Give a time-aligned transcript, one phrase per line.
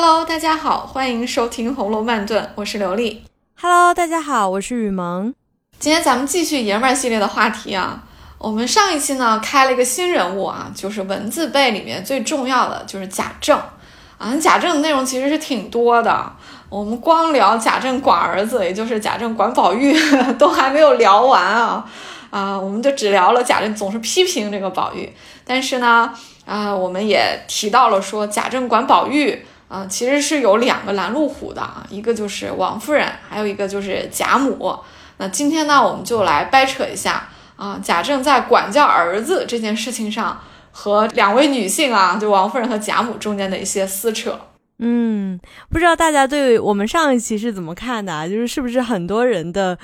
[0.00, 3.24] Hello，大家好，欢迎收听《红楼慢炖》，我是刘丽。
[3.60, 5.34] Hello，大家好，我是雨萌。
[5.80, 8.04] 今天咱们继续爷们儿系列的话题啊。
[8.38, 13.60] 我们上一期呢开了一个新人物啊，就是文字辈里面最重要的就是贾政
[14.18, 14.36] 啊。
[14.40, 16.32] 贾政的内容其实是挺多的，
[16.68, 19.98] 我们光聊贾政管儿子，也就是贾政管宝玉，
[20.38, 21.84] 都还没有聊完啊
[22.30, 25.12] 啊，我们就只聊了贾政总是批评这个宝玉，
[25.44, 26.14] 但是呢
[26.46, 34.76] 啊，我们也提到了说贾政管宝玉啊，其实是有两个拦路虎的啊，一个就是王夫人，还有一个就是贾母。
[35.18, 37.28] 那今天呢，我们就来掰扯一下。
[37.56, 44.38] 啊，贾政在管教儿子这件事情上，和两位女性啊，就王夫人和贾母中间的一些撕扯。
[44.78, 48.28] 嗯，不知道大家对我们上一期是怎么看的啊？
[48.28, 49.76] 就是是不是很多人的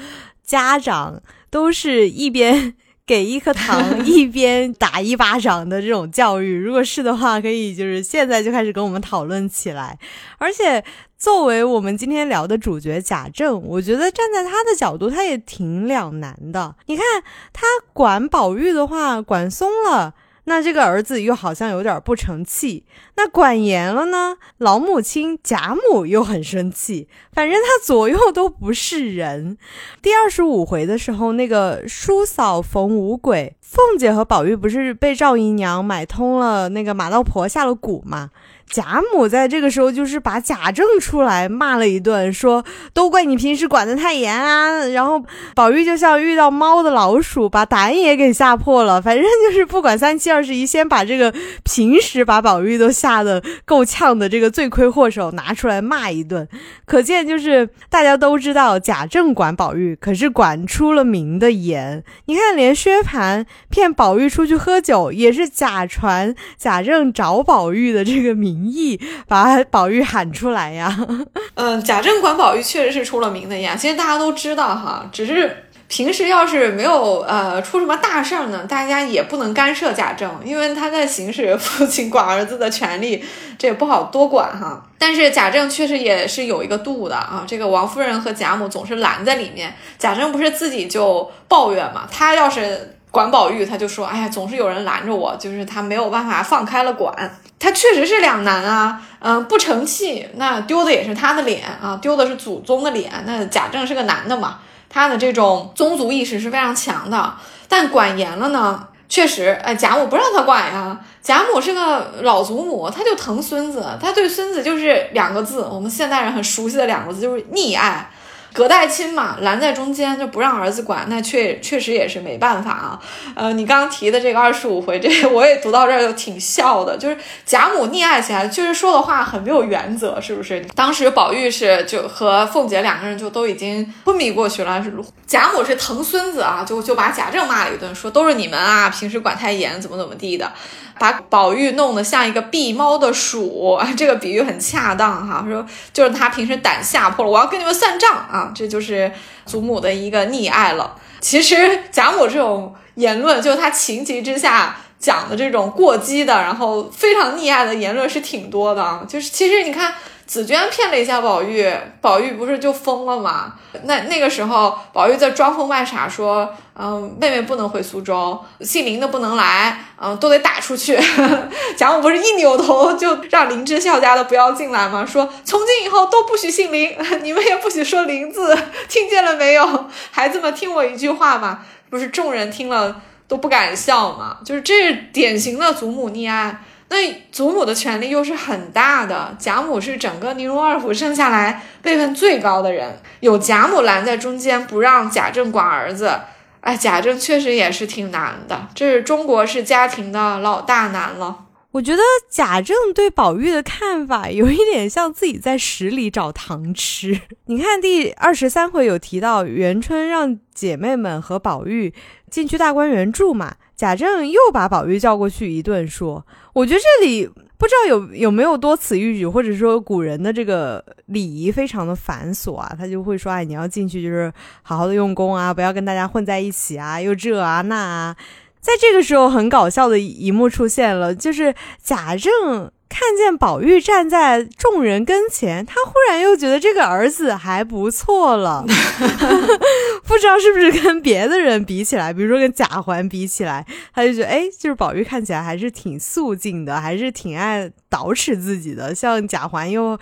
[0.44, 2.74] 家长都是一边
[3.06, 6.56] 给一颗糖，一边打一巴掌的这种教育？
[6.56, 9.98] 如果是的话，可以就是现在就开始跟我们讨论起来，
[10.38, 10.84] 而且。
[11.16, 16.76] 作为我们今天聊的主角贾政，我觉得站在他的角度，他也挺两难的。
[16.84, 17.02] 你看
[17.50, 20.12] 他管宝玉的话，管松了，
[20.44, 22.84] 那这个儿子又好像有点不成器；
[23.16, 27.08] 那管严了呢，老母亲贾母又很生气。
[27.32, 29.56] 反正他左右都不是人。
[30.02, 38.30] 第二十五回的时候，那个叔嫂逢五鬼，凤姐和宝玉不是被赵姨娘买通了那个马道婆下了蛊吗？
[38.70, 44.86] 贾母在这个时候就是把贾政出来骂了一顿，说都怪你平时管得太严啊。
[44.86, 45.22] 然后
[45.54, 49.02] 宝玉就像遇到猫的老鼠，把胆也给吓破了。
[49.02, 56.48] 反正就是不管三七二十一，先把这个平时把宝玉都吓得够呛的这个罪魁祸首拿出来骂一顿。
[56.86, 62.02] 可见就是大家都知道贾政管宝玉可是管出了名的严。
[62.24, 68.64] 你看连薛蟠骗宝玉出去喝酒，也是假传贾政找宝玉的这个名。
[68.74, 70.96] 义把宝玉喊出来呀？
[71.54, 73.76] 嗯，贾政管宝玉确实是出了名的呀。
[73.76, 83.22] 其实大家都知道哈，只是平时要是没有呃出什么大事儿呢，大家也不能干涉贾政，因为他在行使父亲管儿子的权利，
[83.58, 84.84] 这也不好多管哈。
[84.98, 87.44] 但是贾政确实也是有一个度的啊。
[87.46, 92.08] 这个王夫人和贾母总是拦在里面，贾政不是自己就抱怨嘛？
[92.10, 92.96] 他要是。
[93.14, 97.14] 管宝玉，他就说：“哎呀，总是有人拦着我，就是他没有办法放开了管。
[97.60, 103.12] 他确实是两难啊，嗯，不成器，那丢的也是他的脸啊，丢的是祖宗的脸。
[103.24, 104.58] 那贾政是个男的嘛，
[104.90, 107.32] 他的这种宗族意识是非常强的。
[107.68, 110.98] 但管严了呢，确实，哎，贾母不让他管呀。
[111.22, 118.10] 贾母是个老祖母，他就疼孙子，他对孙子就是两个字，我们现代人很熟悉的两个字，就是溺爱。”
[118.54, 123.00] 隔代亲嘛，拦在中间就不让儿子管，那确确实也是没办法啊。
[123.34, 130.64] 呃，你刚提的这个二十五回， 这我也读到这儿就挺笑的，就是贾母溺爱起来，确实说的话很没有原则，是不是？
[130.76, 134.94] 当时宝玉是就和凤姐两个人就都已经昏迷过去了，是
[135.26, 140.52] 贾母是疼孙子啊，就就把贾政骂了一顿，说都是你们啊，平时管太严，怎么怎么地的。
[140.98, 145.44] 把宝玉弄得像一个避猫的鼠， 这个比喻很恰当哈。
[145.48, 148.52] 说就是他平时胆吓破了，我要跟你们算账啊！
[148.54, 149.10] 这就是
[149.46, 150.96] 祖母的一个溺爱了。
[151.20, 159.02] 其实贾母这种言论，就是他情急之下讲的这种过激的，然后非常溺爱的言论是挺多的啊。
[159.08, 159.94] 就是其实你看。
[160.26, 161.70] 紫娟骗了一下宝玉，
[162.00, 163.54] 宝玉不是就疯了吗？
[163.84, 170.98] 那那个时候，宝玉在装疯卖傻，说：“嗯，妹妹不能回苏州，姓林的不能来，嗯，都得打出去。
[171.76, 175.04] ”贾母不是一扭头就让林之孝家的不要进来吗？
[175.04, 178.56] 说从今以后都不许姓林， 你们也不许说林字，
[178.88, 179.86] 听见了没有？
[180.10, 181.60] 孩子们听我一句话嘛。
[181.90, 184.38] 不是众人听了都不敢笑嘛？
[184.44, 186.60] 就是这是典型的祖母溺爱。
[186.90, 196.20] 那祖母的权力又是很大的，贾母是整个宁荣二府剩下来辈分最高的人，有贾母拦在中间不让贾政管儿子，
[196.60, 201.46] 哎，贾政确实也是挺难的，这是中国式家庭的老大难了。
[201.72, 202.00] 我觉得
[202.30, 207.20] 贾政对宝玉的看法有一点像自己在屎里找糖吃。
[207.46, 211.92] 你看第二十三回有提到元春让姐妹们和宝玉
[212.30, 213.56] 进去大观园住嘛。
[213.76, 216.24] 贾政又把宝玉叫过去一顿说
[216.54, 217.26] ：“我觉得这里
[217.58, 224.32] 不知道有有没有多此一举，或者说古人的这个礼仪非常的繁琐啊，他就会说：哎，你要进去就是
[224.62, 228.16] 好好的用功啊，不要跟大家混在一起啊，又这啊那啊。
[228.60, 238.64] 在这个时候，很搞笑的一幕出现了，就是贾政。”看见宝玉站在众人跟前，他忽然又觉得这个儿子还不错了，
[240.06, 248.94] 不知道是不是跟别的人比起来，比如说跟贾环比起来，他就觉得哎，就是宝玉看起来还是挺素净的，还是挺爱捯饬自己的。
[248.94, 249.98] 像贾环又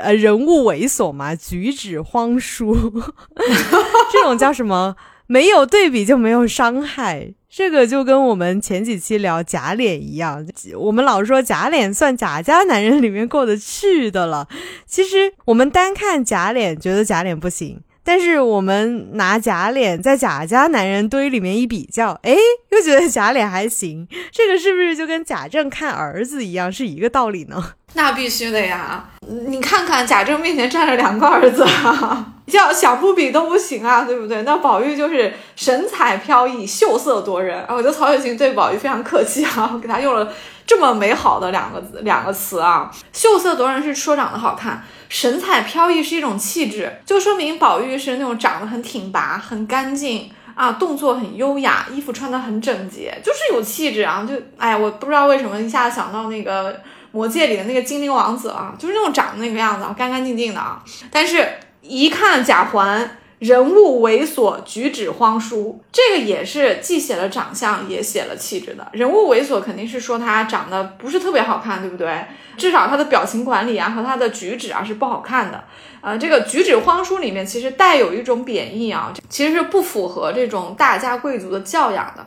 [0.00, 2.72] 呃人物猥琐嘛，举止荒疏，
[4.12, 4.94] 这种叫什么？
[5.26, 7.34] 没有对比就没有伤害。
[7.56, 10.46] 这个就跟我们前几期聊假脸一样，
[10.78, 14.46] 我们老说假脸算假家男人里面过得去的了。
[14.84, 17.80] 其实我们单看假脸，觉得假脸不行。
[18.06, 22.36] 但是我们拿假脸在贾家男人堆里面一比较，哎，
[22.70, 24.06] 又觉得假脸还行。
[24.30, 27.72] 这个是不是就跟贾政看儿子一样，是一个道理呢？
[27.94, 29.08] 那必须的呀！
[29.48, 31.66] 你看看贾政面前站着两个儿子，
[32.52, 34.42] 要想不比都不行啊，对不对？
[34.42, 37.74] 那宝玉就是神采飘逸、秀色夺人啊！
[37.74, 40.30] 我觉得曹雪芹对宝玉非常客气啊，给他用了
[40.66, 42.90] 这么美好的两个字两个词啊。
[43.12, 44.84] 秀色多人是说长得好看。
[45.08, 54.26] 神采飘逸是一种气质，就说明宝玉是那种长得很挺拔、很干净啊，动作很优雅，衣服穿得很整洁，就是有气质啊。
[54.28, 56.80] 就哎，我不知道为什么一下子想到那个
[57.12, 60.82] 魔戒里的那个精灵王子啊，就是那种长得那个样子啊，干干净净的啊。
[61.10, 61.48] 但是，
[61.82, 63.18] 一看贾环。
[63.38, 68.88] 人物猥琐，举止荒疏，这个也是既写了长相，也写了气质的。
[68.92, 72.24] 人物猥琐肯定是说他长得不是特别好看，对不对？
[72.56, 75.62] 至少他的表情管理啊和他的举止啊是不好看的。
[76.00, 82.26] 呃，这个举止荒疏里面其实带有一种贬义啊，其实是不符合这种大家贵族的教养的。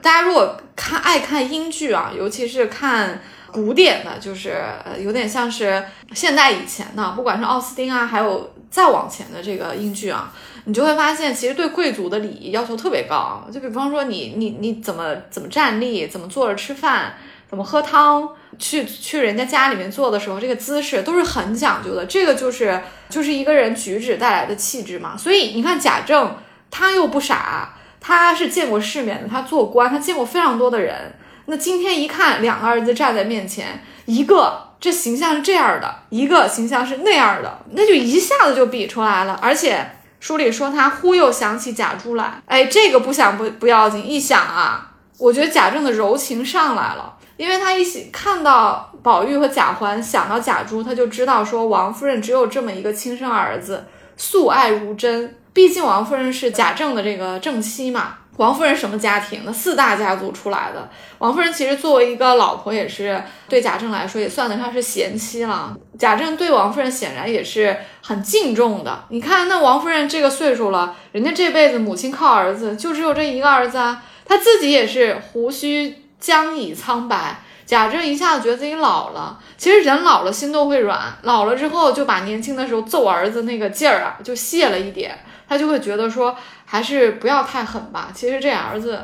[0.00, 3.20] 大家如果看爱看英剧啊，尤其是看
[3.56, 5.82] 古典的，就是呃有点像是
[6.12, 8.52] 现代以前的，不管是奥斯汀啊，还有。
[8.68, 10.30] 再往前的这个英剧啊，
[10.64, 13.48] 你就会发现，其实对贵族的礼仪要求特别高。
[13.50, 17.14] 就比方说，你你你怎么怎么站立，怎么坐着吃饭，
[17.48, 22.04] 怎么喝汤，去去人家家里面坐的时候，这个姿势都是很讲究的。
[22.04, 25.16] 这个就是就是一个人举止带来的气质嘛。
[25.16, 26.36] 所以你看贾政，
[26.70, 31.14] 他又不傻，他是见过世面的，他做官，他见过非常多的人。
[31.46, 34.64] 那今天一看，两个儿子站在面前，一个。
[34.78, 39.36] 这形象是这样的，一个形象是那样的，那就一下子就比出来了。
[39.40, 39.90] 而且
[40.20, 47.82] 书里说他忽悠想起贾珠来，哎，这个不想不不要紧，一想啊，我觉得贾政的柔情上来了，因为他一
[48.12, 53.86] 看到宝玉和贾环，想到贾珠，他就知道说王夫人只有这么一个亲生儿子，
[54.18, 55.38] 素爱如珍。
[55.54, 58.18] 毕竟王夫人是贾政的这个正妻嘛。
[58.36, 59.42] 王夫人什么家庭？
[59.44, 60.88] 那四大家族出来的。
[61.18, 65.74] 王夫人其实作为一个老婆，也是对贾政来说也算得上是贤妻了。
[65.98, 69.04] 贾政对王夫人显然也是很敬重的。
[69.08, 74.02] 你看，那王夫人这个岁数了，人家这辈子母亲靠儿子，就只有这一个儿子啊。
[74.24, 77.40] 她自己也是胡须将已苍白。
[77.64, 79.40] 贾政一下子觉得自己老了。
[79.56, 85.18] 其实人老了心都会软，老了之后就把年轻的时候揍儿子那个劲儿啊就泄了一点。
[85.48, 86.36] 他就会觉得说，
[86.66, 88.10] 还是不要太狠吧。
[88.12, 89.00] 其实这儿子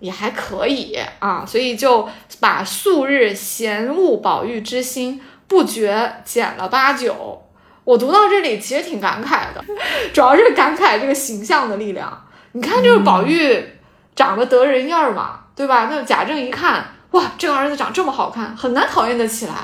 [0.00, 2.06] 也还可以啊，所以就
[2.40, 5.18] 把素日嫌恶宝玉之心
[5.48, 7.42] 不觉减了八九。
[7.84, 9.64] 我读到这里其实挺感慨的，
[10.12, 12.26] 主要是感慨这个形象的力量。
[12.52, 13.64] 你看，就是宝玉
[14.14, 15.86] 长得得人样嘛，对吧？
[15.88, 19.54] 那贾政一看，哇，这个儿子长这么好看，很难讨厌得起来，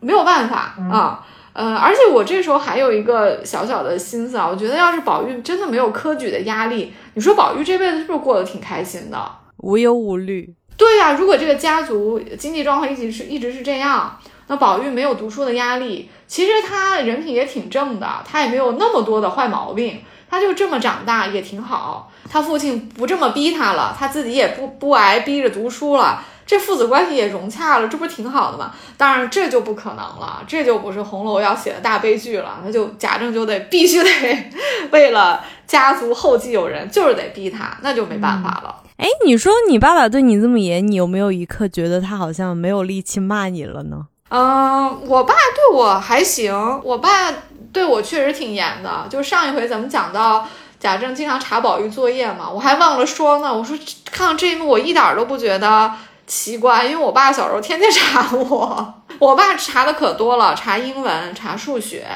[0.00, 1.24] 没有办法啊。
[1.52, 9.18] 呃，而且我这时候还有一个小小的心思啊，我觉得要是宝玉真的没有科举的压力，你说宝玉这辈子是不是过得挺开心的，
[9.58, 10.54] 无忧无虑？
[10.76, 22.10] 对呀，如果这个家族经济状况一直是一直是这样，那宝玉没有读书的压力，其实他人品也挺正的，他也没有那么多的坏毛病，他就这么长大也挺好。
[22.30, 26.24] 他父亲不这么逼他了，他自己也不不挨逼着读书了。
[26.44, 28.72] 这父子关系也融洽了，这不是挺好的吗？
[28.96, 32.58] 当然这就不可能了，这就不是红楼要写的大悲剧了。
[32.64, 34.10] 那就贾政就得必须得
[34.90, 38.76] 为了家族后继有人，就是得逼他，那就没办法了。
[38.96, 44.06] 哎，你说你爸爸对你这么严，你有没有一刻觉得他好像没有力气骂你了呢？
[44.28, 46.52] 嗯，我爸对我还行，
[46.84, 47.32] 我爸
[47.72, 49.06] 对我确实挺严的。
[49.08, 50.46] 就上一回咱们讲到
[50.78, 53.52] 贾政经常查宝玉作业嘛，我还忘了说呢。
[53.52, 53.76] 我说
[54.10, 55.92] 看到这一幕，我一点都不觉得。
[56.26, 62.06] 奇怪，因为我爸小时候天天查我， 我爸查的可多了，查英文、查数学、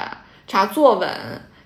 [0.47, 1.09] 查作文，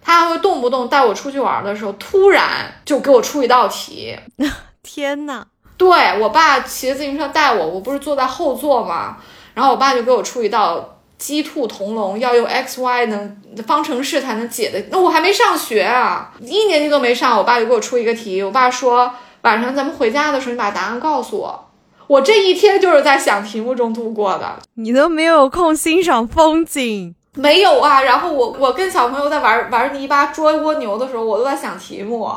[0.02, 4.18] 他还会动不动带我出去玩的时候，突然就给我出一道题。
[4.82, 5.44] 天呐，
[5.76, 5.88] 对
[6.20, 9.18] 我爸骑着自行车带我，我不是坐在后座嘛，
[9.54, 21.69] 然后我爸就给我出一道鸡兔同笼要用 x y 能方程式才能解的，那我还没上学啊，一年级都没上，我爸就给我出一个题，我爸说晚上咱们回家的时候，你把答案告诉我。
[22.10, 28.02] 我这一天就是在想题目中度过的，你都没有空欣赏风景，没有啊。
[28.02, 32.28] 然后我我跟小朋友在玩玩泥巴捉蜗牛的时候，我都在想题目，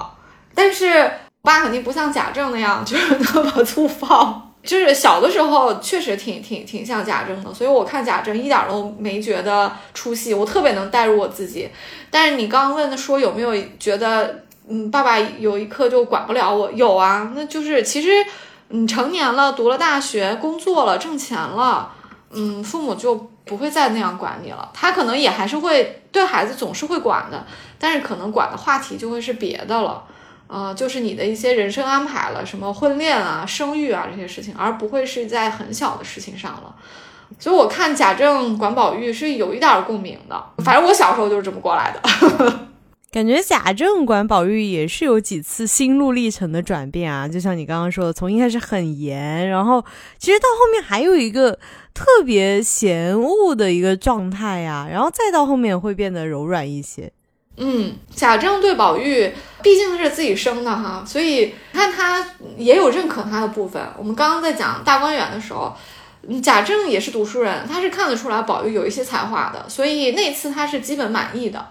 [0.53, 1.09] 但是我
[1.41, 4.39] 爸肯定不像贾政那样，就是 那么粗暴。
[4.61, 11.67] 就是小的时候确实挺挺挺像贾政的，所以我看贾政一点都没觉得出戏，我特别能代入我自己。
[12.11, 16.71] 但是你刚刚问的说有没有觉得，嗯，爸爸有一刻就管不了我？
[16.73, 18.09] 有啊，那就是其实
[18.75, 21.91] 你成年了，读了大学，工作了，挣钱了，
[22.31, 23.13] 嗯，父母就
[23.45, 24.67] 不会再那样管你了。
[24.73, 27.45] 他可能也还是会对孩子总是会管的，
[27.77, 30.03] 但是可能管的话题就会是别的了。
[30.47, 36.75] 呃，就是你的一些人生安排了，什么婚恋啊、生育啊这些事情，而不会是在很小的事情上了。
[37.37, 42.59] 所以我看贾政管宝玉是有一点共鸣的，反正我小时候就是这么过来的。
[43.13, 49.85] 感觉贾政管宝玉也是有几次心路历程的转变啊，就像你刚刚说的，从一开始很严，然后
[50.17, 51.59] 其实到后面还有一个
[51.93, 57.11] 特别嫌恶的一个状态呀，然后再到后面会变得柔软一些。
[57.57, 62.25] 嗯，贾政对宝玉毕竟是自己生的哈，所以看他
[62.57, 63.79] 也有认可他的部分。
[63.95, 65.71] 我们刚刚在讲大观园的时候，
[66.41, 71.63] 贾政也是读书人，他是看得出来宝玉有一些才华的，所以那次他是基本满意的。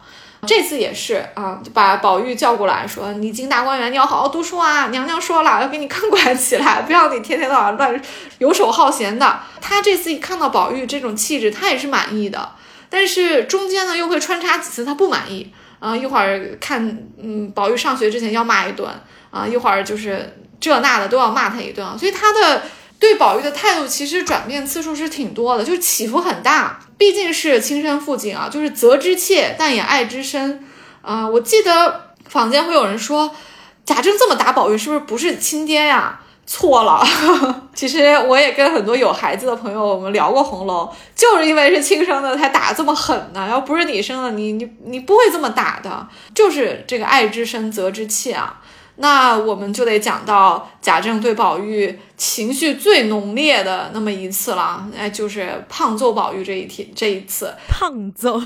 [0.46, 4.88] 这次也是啊，就把宝玉叫过来说：“你进大观园，你要好好读书啊！
[4.88, 8.02] 娘娘说了，要给你看管起来，不要你天天到晚乱
[8.38, 12.56] 游手好闲的。”他这次一看到宝玉这种气质，他也是满意的，
[12.90, 15.52] 但是中间呢又会穿插几次他不满意。
[15.78, 18.88] 啊，一会儿看，嗯，宝玉上学之前要骂一顿
[19.30, 22.62] 啊，一会儿就是这那的都要骂他一顿啊，所以他的
[23.02, 26.78] 对宝玉的态度其实转变次数是挺多的，就起伏很大。
[26.96, 30.64] 毕竟是亲生父亲啊，就是责之切，但也爱之深
[31.00, 31.28] 啊。
[31.28, 33.34] 我记得坊间会有人说，
[33.84, 36.20] 贾政这么打宝玉，是不是不是亲爹呀？
[36.46, 37.04] 错了，
[37.74, 40.84] 其实我也跟很多有孩子的朋友我们聊过《红楼》，
[41.16, 43.48] 就是因为是亲生的才打这么狠呢。
[43.48, 46.06] 要不是你生的，你你你不会这么打的。
[46.32, 48.60] 就是这个爱之深，责之切啊。
[48.96, 57.52] 那我们就得讲到贾政对宝玉情绪最浓烈的那么一次了，哎，就是胖揍宝玉这一天这一次。
[57.66, 58.40] 胖揍，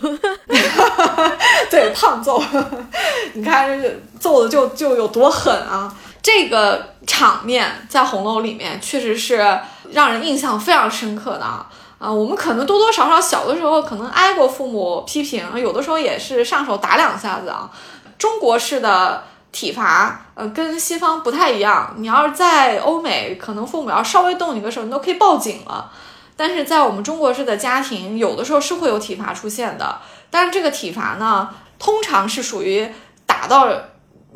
[1.70, 2.42] 对，胖揍。
[3.34, 5.92] 你看这揍的就就有多狠啊！
[6.22, 9.60] 这个场面在《红楼》里面确实是
[9.90, 11.68] 让人印象非常深刻的啊！
[11.98, 17.70] 啊，我们可能多多少少小的时候可能挨过父母批评，有的时候也是上手打两下子啊。
[18.18, 19.24] 中国式的
[19.56, 21.94] 体罚，呃，跟西方不太一样。
[21.96, 25.90] 你要是在欧美，可能父母要稍微动你个手，你都可以报警了。
[26.36, 29.98] 但是在我们中国式的家庭，有的时候是会有体罚出现的。
[30.30, 31.48] 但是这个体罚呢，
[31.78, 32.86] 通常是属于
[33.24, 33.66] 打到。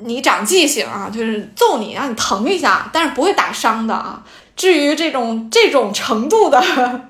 [0.02, 4.22] 你长记性啊，就是揍你，让你疼一下，但是不会打伤的啊。
[4.60, 6.62] 至于这种这种程度的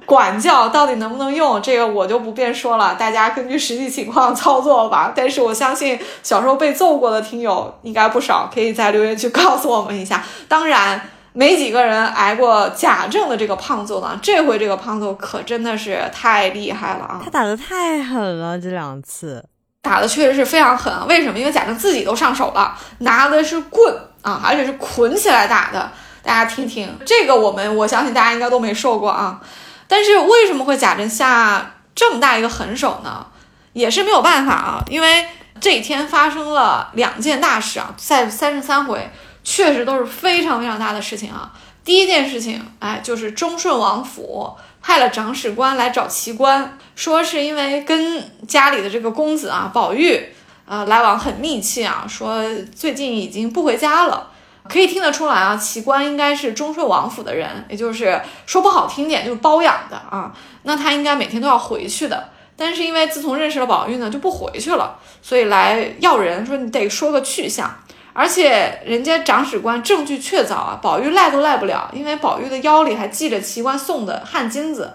[0.07, 5.13] 管教到底能不能用，这个我就不便说了，大家根据实际情况操作吧。
[5.13, 10.23] 但是我相信小时候被揍过的听友应该不少，可以在留言区告诉我们一下。
[10.47, 11.01] 当然，
[11.33, 17.21] 没几个人挨过贾政的这个胖揍呢，这回这个胖揍可真的是太厉害了啊！
[17.25, 19.45] 他打的太狠了，这两次。
[19.83, 21.05] 打的确实是非常狠啊！
[21.09, 21.37] 为什么？
[21.37, 23.93] 因为贾政自己都上手了，拿的是棍
[24.23, 25.91] 啊，而且是捆起来打的。
[26.23, 29.41] 大家听听，这个我们我相信大家应该都没受过啊。
[29.89, 33.27] 但是为什么会贾珍下这么大一个狠手呢？
[33.73, 35.27] 也是没有办法啊，因为
[35.61, 39.11] 这一天发生了两件大事啊，在三十三回
[39.45, 41.53] 确实都是非常非常大的事情啊。
[41.85, 44.57] 第一件事情，哎，就是忠顺王府。
[44.83, 50.19] 派了长史官来找奇官，说是因为跟家里的这个公子啊宝玉，
[50.67, 52.43] 呃来往很密切啊，说
[52.75, 54.30] 最近已经不回家了，
[54.71, 67.75] 可以听得出来啊，奇官应该是忠顺王府的人，也就是说不好听点就是包养的啊，那他应该每天都要回去的，但是因为自从认识了宝玉呢就不回去了，所以来要人说你得说个去向。
[68.13, 74.95] 而且人家长史官证据确凿啊，宝玉赖都赖不了，因为宝玉的腰里还系着奇官送的汗金子。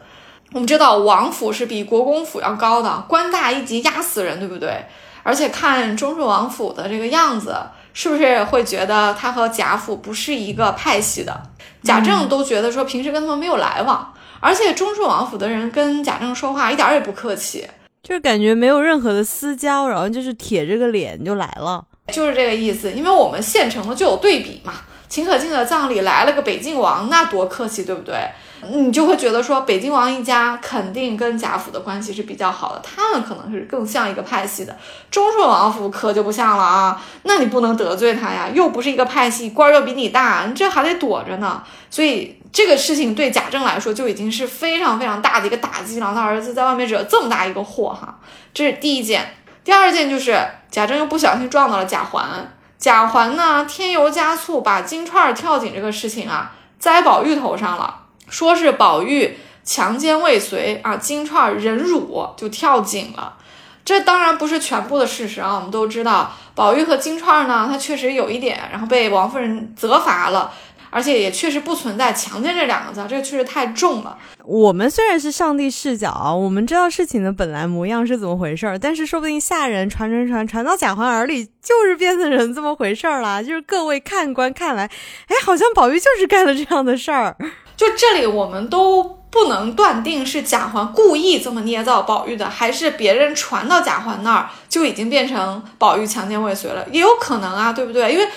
[0.51, 4.85] 我们知道王府是比国公府要高的，官大一级压死人，对不对？
[5.23, 7.55] 而且看忠顺王府的这个样子，
[7.95, 11.41] 是不是会觉得他和贾府不是一个派系的？
[11.81, 17.65] 贾政都觉得说平时跟他们没有来往，而且忠顺王府的人跟贾政说话一点也不客气，
[18.03, 21.83] 就是感觉没有任何的私交，然后就是铁着个脸就来了。
[22.11, 24.73] 就是这个意思，因为我们现成的就有对比嘛。
[25.07, 28.15] 秦可卿的葬礼来了个北静王，那多客气，对不对？
[28.71, 34.75] 你就会觉得说，北京王一家肯定跟贾府的关系是比较好的，他们可能是更像一个派系的。
[35.11, 41.63] 忠顺王府可就不像了啊，那你不能得罪他呀，又不是一个派系，官又比你大，你这还得躲着呢。
[41.89, 46.13] 所以这个事情对贾政来说就已经是非常非常大的一个打击了。
[46.13, 48.19] 他儿子在外面惹这么大一个祸哈，
[48.53, 49.35] 这是第一件。
[49.63, 52.51] 第二件就是贾政又不小心撞到了贾环。
[52.77, 63.35] 贾环呢添油加醋，把金钏跳井这个事情啊栽宝玉头上了，说是宝玉强奸未遂啊，金钏忍辱就跳井了。
[63.83, 70.51] 这当然不是全部的事实啊，我们都知道，宝玉和金钏呢，他确实有一点，然后被王夫人责罚了。
[70.91, 74.17] 而且也确实不存在强奸这两个字，这个确实太重了。
[74.45, 83.43] 我们虽然是上帝视角啊，我们知道事情的本来模样是怎么回事儿，但是说不定下人传传传传到贾环耳里，就是变成这么回事儿了。
[83.43, 84.85] 就是各位看官看来，
[85.27, 87.35] 哎，好像宝玉就是干了这样的事儿。
[87.75, 98.11] 就这里，我们都不能断定是贾环故意这么捏造宝玉的，还是别人传到贾环那儿就已经变成宝玉强奸未遂了，也有可能啊，对不对？
[98.11, 98.27] 因为。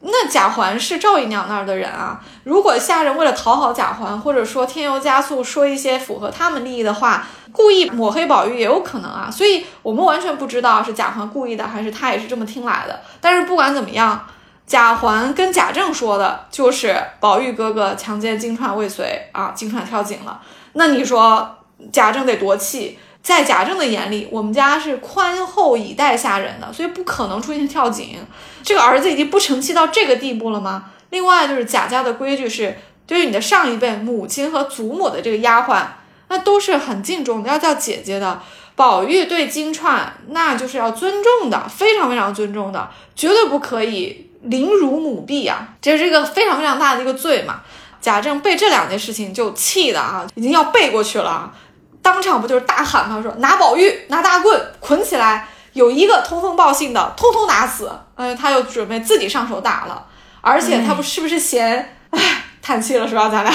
[0.00, 9.28] 那贾环是赵姨娘那儿的人啊，如果下人为了讨好贾环，或者说添油加醋说一些符合他们利益的话，故意抹黑宝玉也有可能啊。
[9.28, 13.00] 所以我们完全不知道是贾环故意的，还是他也是这么听来的。
[13.20, 14.24] 但是不管怎么样，
[14.68, 20.40] 贾环跟贾政说的就是宝玉哥哥强奸金钏未遂啊，金钏跳井了。
[20.74, 21.56] 那你说
[21.90, 22.98] 贾政得多气？
[23.20, 28.18] 在贾政的眼里，我们家是宽厚以待下人的，所以不可能出现跳井。
[28.62, 30.90] 这个儿子已经不成器到这个地步了吗？
[31.10, 35.82] 另外就是贾家的规矩是，对于你的上一辈母亲和祖母的这个丫鬟，
[36.28, 38.40] 那都是很敬重，要叫姐姐的。
[38.76, 45.68] 宝玉对金钏，那就是要尊重的，非常非常尊重的，绝对不可以凌辱母婢啊！
[45.80, 47.60] 这是一个非常非常大的一个罪嘛。
[48.00, 51.52] 贾政被这两件事情就气的啊，已经要背过去了。
[52.00, 53.20] 当场不就是大喊吗？
[53.20, 57.90] 说拿宝玉，拿大棍捆起来，有一个通风报信的，通通打死。
[58.14, 60.06] 嗯，他又准备自己上手打了，
[60.40, 63.28] 而且他不是不是嫌，唉，叹气了是吧？
[63.28, 63.52] 咱俩，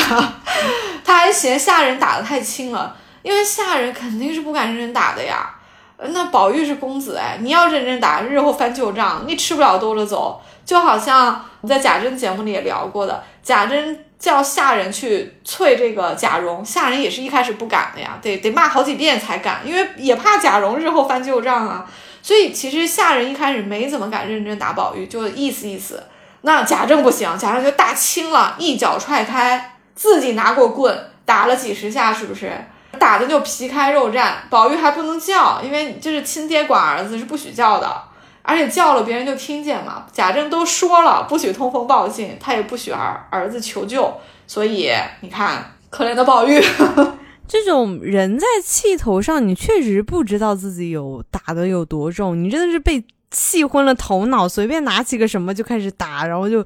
[1.03, 5.49] 他还嫌下人打的太轻了，因为下人肯定是不敢认真打的呀。
[5.97, 10.41] 那宝玉是公子哎，你要认真打，日后翻旧账，你吃不了兜着走。
[10.65, 14.05] 就好像你在贾珍节目里也聊过的，贾珍。
[14.23, 21.85] 叫下人去催这个贾蓉，下人也是一开始不敢的呀，得得骂好几遍才敢，因为也怕贾蓉日后翻旧账啊。
[22.21, 26.01] 所以其实下人一开始没怎么敢认真打宝玉，就意思意思。
[26.43, 32.49] 那贾政不行，贾政就大清了，一脚踹开，自己拿过棍打了几十下，是不是？
[32.97, 34.31] 打的就皮开肉绽。
[34.49, 38.01] 宝玉还不能叫，因为这是亲爹管儿子，是不许叫的。
[38.43, 44.13] 而且叫了别人就听见嘛，贾政都说了不许通风报信，他也不许儿儿子求救，
[44.45, 44.89] 所以
[45.21, 46.61] 你看可怜的宝玉，
[47.47, 56.65] 这种人在气头上，你确实不知道自己有打的有多重，你真的是被气昏了头脑，随便拿起个什么就开始打，然后就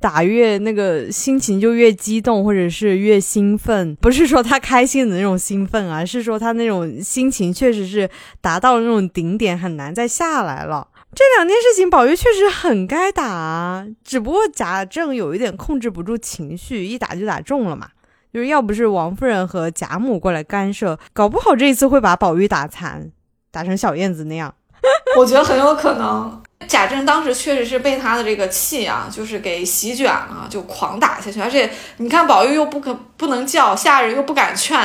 [0.00, 10.88] 打越那个心情就越激动，或者是越兴奋，不是说他开心的那种兴奋啊，是说他那种心情确实是达到了那种顶点，很难再下来了。
[11.14, 17.88] 这两件事情，宝玉确实很该打，只不过贾政有一点控制不住情绪，一打就打中了嘛。
[18.34, 23.10] 就是要不是王夫人和贾母过来干涉，搞不好这一次会把宝玉打残，
[23.50, 24.54] 打成小燕子那样。
[25.16, 31.40] 我觉得很有可能，贾政当时确实是被他的这个气啊，就是给席卷了，就狂打下去。
[31.40, 34.78] 而且你看，宝玉又不可不能叫，下人又不敢劝。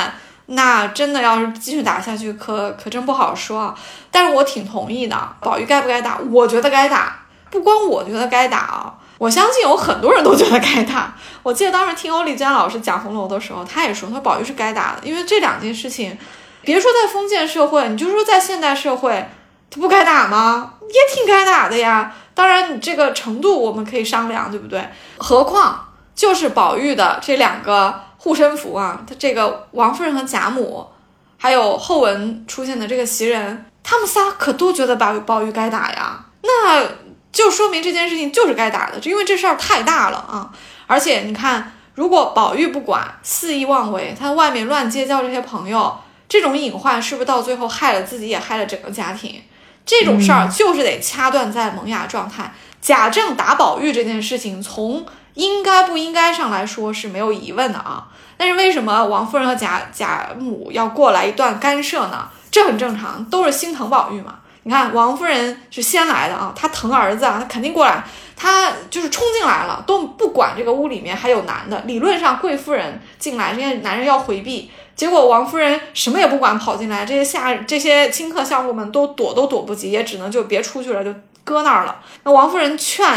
[0.46, 3.74] 那真的要是继续打下去，可可真不好说啊。
[4.10, 6.18] 但是我挺同意的，宝玉该不该打？
[6.30, 11.14] 我觉得该打，不光我觉得该打啊，我相信有很多人都觉得该打。
[11.42, 16.18] 我记得当时听欧丽娟老师讲红楼的时候，他也说，他说宝玉是该打的，因为这两件事情，
[16.62, 19.28] 别说在封建社会，你就说在现代社会，
[19.70, 20.74] 他不该打吗？
[20.88, 22.12] 也挺该打的呀。
[22.34, 24.86] 当然，你这个程度我们可以商量，对不对？
[25.18, 28.02] 何况就是宝玉的这两个。
[28.22, 30.86] 护身符啊，他这个王夫人和贾母，
[31.36, 36.84] 还有后文出现的这个袭人，他们仨可都觉得宝宝玉该打呀，那
[37.32, 40.52] 就说明这件事情就是该打的，就因为这事儿太大了啊！
[40.86, 49.42] 而且你看，如果宝玉不管，肆意妄为，他外面乱结交这些朋友，这种隐患是不是到最后害了自己，也害了整个家庭？
[49.84, 52.54] 这种事儿就是得掐断在萌芽状态。
[52.80, 55.04] 贾政打宝玉这件事情，从
[55.34, 58.08] 应该不应该上来说是没有疑问的啊，
[58.42, 62.28] 但是为什么王夫人和贾贾母要过来一段干涉呢？
[62.50, 64.34] 这很正常，都是心疼宝玉嘛。
[64.64, 68.02] 你看王夫人是先来的啊，她疼儿子啊，她肯定过来，
[68.34, 71.80] 她就是冲进来了，都不管这个屋里面还有男的。
[71.86, 82.00] 理论上贵夫人进来，这些男人要回避，结果王夫人什么也不管跑进来，这些下这些亲客相妇们都躲都躲不及，也只能就别出去了，就搁那儿了。
[82.24, 83.08] 那王夫人劝。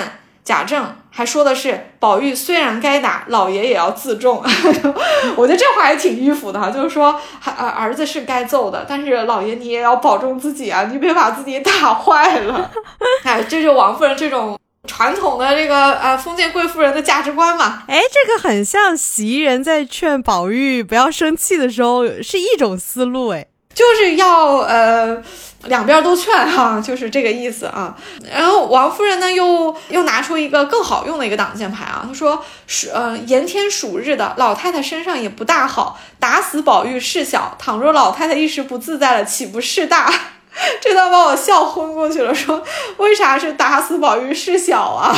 [0.45, 4.43] 贾政还说的是，宝玉虽然该打，老爷也要自重。
[5.35, 12.69] 我觉得这话也挺迂腐的哈，就是说，儿儿子是该揍的，但是老爷你也要保重自己啊，你别把自己打坏了。
[13.25, 17.81] 哎，这就王夫人这种传统的这个呃封建贵妇人的价值观嘛。
[17.87, 25.23] 哎，这个很像袭人在劝宝玉不要生气的时候是一种思路，哎，就是要呃。
[25.65, 27.95] 两边都劝哈，就是这个意思啊。
[28.31, 32.05] 然后王夫人呢，又又拿出一个更好用的一个挡箭牌啊。
[32.07, 37.55] 她说：“暑呃炎天暑日的，老太太身上也不大好，打死宝玉事小。
[37.59, 40.11] 倘若老太太一时不自在了，岂不事大？”
[40.81, 42.33] 这段把我笑昏过去了。
[42.33, 42.63] 说
[42.97, 45.13] 为啥是打死宝玉事小啊？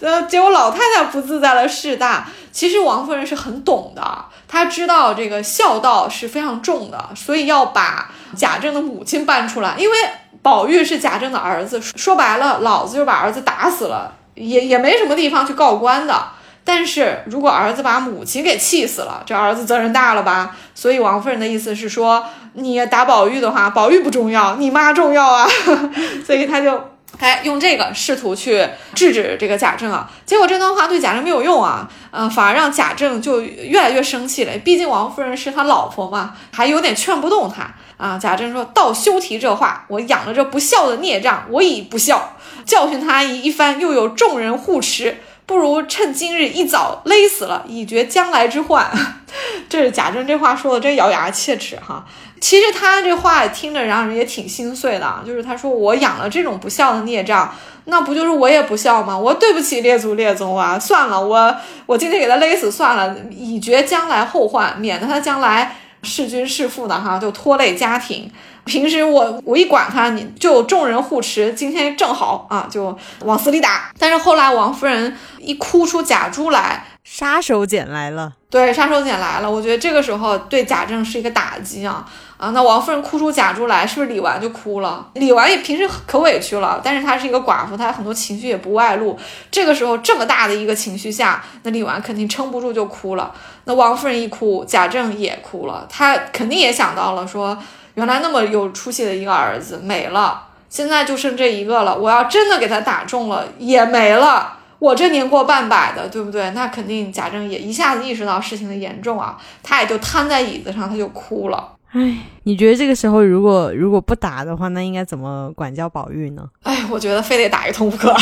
[0.00, 2.26] 呃，结果老太太不自在了，事大。
[2.52, 8.10] 其实王夫人是很懂的，她知道这个孝道是非常重的，所以要把。
[8.36, 9.96] 贾政的母亲搬出来，因为
[10.42, 16.22] 宝玉是贾政的儿子，说白了，老子就把儿子打死了，也也没什么地方去告官的。
[16.62, 20.54] 但是如果儿子把母亲给气死了，这儿子责任大了吧？
[20.74, 25.48] 所以王夫人的意思是说，你打宝玉的话，宝玉不重要，你妈重要啊。
[26.26, 26.78] 所以他就
[27.18, 30.10] 哎用这个试图去制止这个贾政啊。
[30.24, 34.52] 结果这段话对贾政没有用啊，呃，反而让贾政就越来越生气了。
[34.58, 37.74] 毕竟王夫人是他老婆嘛，还有点劝不动他。
[37.96, 38.18] 啊！
[38.18, 45.16] 贾政说道：“休提这话，我养了这不孝的孽障，我已不孝，教训他一一番，又有众人护持，
[45.46, 48.90] 不如趁今日一早勒死了，以绝将来之患。
[49.70, 52.04] ”这是贾政这话说的，真咬牙切齿哈。
[52.40, 57.54] 其实他这话听着让人也挺心碎的，就是他说我养了这种不孝的孽障，
[57.86, 59.16] 那不就是我也不孝吗？
[59.16, 60.78] 我对不起列祖列宗啊！
[60.78, 61.56] 算了，我
[61.86, 65.76] 我今天给他勒死算了，以绝将来后患，免得他将来。
[66.02, 68.30] 弑君弑父的哈，就拖累家庭。
[68.66, 71.52] 平时我我一管他，你就众人护持。
[71.54, 73.90] 今天正好啊，就往死里打。
[73.98, 78.32] 但是后来王夫人一哭出假珠来，杀手锏来了。
[78.50, 79.50] 对，杀手锏来了。
[79.50, 82.04] 我觉得这个时候对贾政是一个打击啊
[82.38, 82.50] 啊！
[82.50, 85.06] 那王夫人哭出假珠来，是不是李纨就哭了？
[85.14, 89.18] 李纨也平时可委屈了，但是她是一个寡妇，她很多情绪也不外露。
[89.50, 93.32] 这个时候这么大的一个情绪下，那李纨肯定撑不住就哭了。
[93.64, 95.86] 那王夫人一哭，贾政也哭了。
[95.88, 97.56] 他肯定也想到了，说
[97.96, 101.98] 原来那么有出息的一个儿子没了，现在就剩这一个了。
[101.98, 104.58] 我要真的给他打中了，也没了。
[104.78, 106.50] 我这年过半百的，对不对？
[106.50, 111.72] 那肯定贾政也一下子意识到事情的严重啊，他也就瘫在椅子上，他就哭了。
[111.92, 116.42] 哎，你觉得这个时候如果如果不打的话，那应该怎么管教宝玉呢？
[116.64, 118.14] 哎，我觉得非得打一通不可。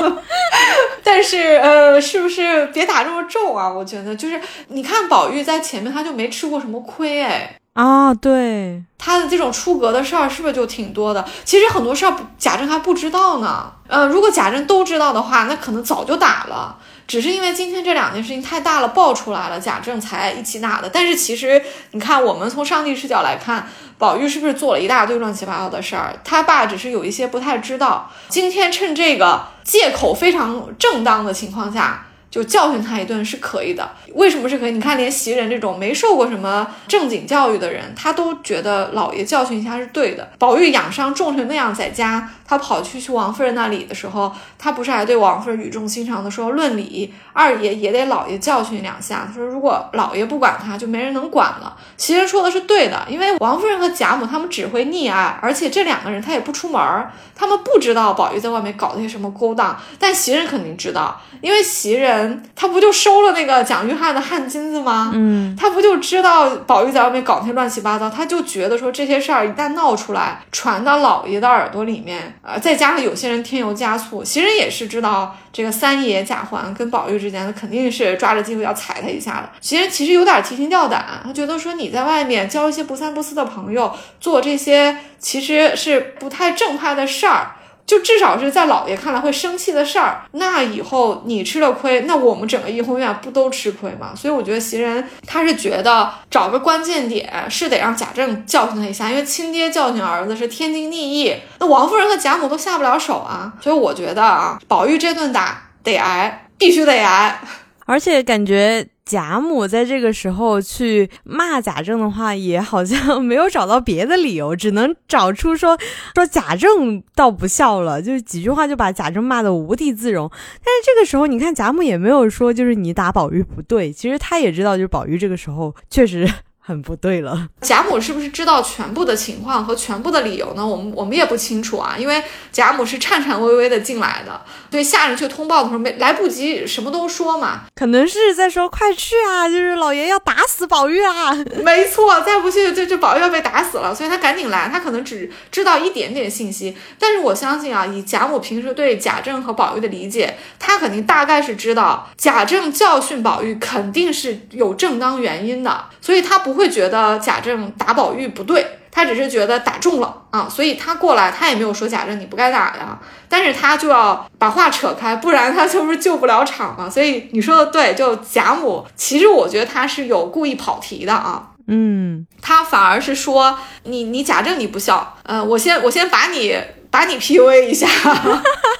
[1.02, 3.66] 但是，呃，是不是别打这么重啊？
[3.68, 11.24] 我觉得就是，你看宝玉在前面他就没吃过什么亏，哎，啊，对，他的这种出格的事儿是不是就挺多的？
[11.42, 13.72] 其实很多事儿贾政还不知道呢。
[13.88, 16.76] 呃，如果贾政都知道的话，那可能早就打了。
[17.08, 20.90] 只是因为今天这两件事情太大了，爆出来了，贾政才一起打的。
[20.90, 26.14] 但是其实你看，我们从上帝视角来看，宝玉是不是做了一大堆乱七八糟的事儿？
[26.22, 28.10] 他爸只是有一些不太知道。
[28.28, 32.04] 今天趁这个借口非常正当的情况下。
[32.32, 34.72] 就教训他一顿是可以的，为什么是可以？
[34.72, 40.26] 你看，连袭人这种没受过什么正经教育的人，他都觉得老爷教训一下是对的。
[40.38, 59.78] 宝玉养伤重成那样，在家他跑去去王夫人那里的时候，他不是还对王夫人语重心长的说：“论理，二爷也得老爷教训两下。”他说：“如果老爷不管他，就没人能管了。”袭人说的是对的，因为王夫人和贾母他们只会溺爱，而且这两个人他也不出门儿，他们不知道宝玉在外面搞那些什么勾当。
[59.98, 62.42] 但袭人肯定知道，因为袭人人。
[62.54, 65.10] 他不就收了那个蒋玉菡的汗金子吗？
[65.14, 79.50] 嗯，他不就知道宝玉在外面搞那些乱七八糟，他就觉得说这些事儿一旦闹出来，传到老爷的耳朵里面，呃，再加上有些人添油加醋，袭人也是知道这个三爷贾环跟宝玉之间的肯定是抓着机会要踩他一下的。
[79.60, 87.56] 袭人其实有点提心吊胆，他觉得说你在外面交一些不三不四的朋友，做这些其实是不太正派的事儿。
[87.86, 94.12] 就至少是在老爷看来会生气的事儿，那以后你吃了亏，那我们整个怡红院不都吃亏吗？
[94.16, 103.52] 所以我觉得袭人他是觉得找个关键点是得让贾政教训他一下，因为亲爹教训儿子是天经地义，那王夫人和贾母都下不了手啊。
[103.60, 107.40] 所以我觉得啊，宝玉这顿打得挨，必须得挨，
[107.86, 108.86] 而且感觉。
[109.04, 115.76] 贾母在这个时候去骂贾政的话，也好像没有找到别的理由，只能找出说
[116.14, 120.30] 说贾政倒不孝了，就是几句话就把贾政骂得无地自容。
[120.30, 126.26] 但是这个时候，你看贾母也没有说就是你打宝玉不对，其实他也知道就是宝玉这个时候确实
[126.64, 127.48] 很不对了。
[127.60, 130.64] 贾母是不是知道全部的情况和全部的理由呢？
[130.64, 132.22] 我们我们也不清楚啊，因为
[132.52, 141.32] 贾母是颤颤巍巍的进来的，对下人去通报的时候没来不及什么都说嘛，可能是在说快去啊，就是老爷要打死宝玉啊。
[141.64, 166.88] 没错，再不去就就宝玉要被打死了，所以他赶紧来，他可能只知道一点点信息，但是我相信啊，以贾母平时对贾政和宝玉的理解，他肯定大概是知道贾政教训宝玉肯定是有正当原因的，所以他不会觉得贾政打宝玉不对，他只是觉得打中了啊，所以他过来他也没有说贾政你不该打呀，但是他就要把话扯开，不然他就是救不了场嘛。
[166.88, 171.48] 所以你说的对，就贾母，其实我觉得他是有故意跑题的啊。
[171.68, 176.56] 嗯，他反而是说你你贾政你不孝，呃，我先我先把你
[176.92, 177.88] 把你 PUA 一下，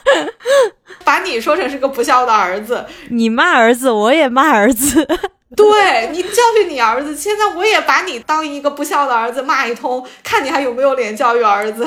[1.04, 5.04] 把你说成是个不孝的儿子，你骂儿子，我也骂儿子。
[5.54, 11.86] 对你教训你儿子，现在我也把你当一个不孝的儿子骂一通，看你还有没有脸教育儿子。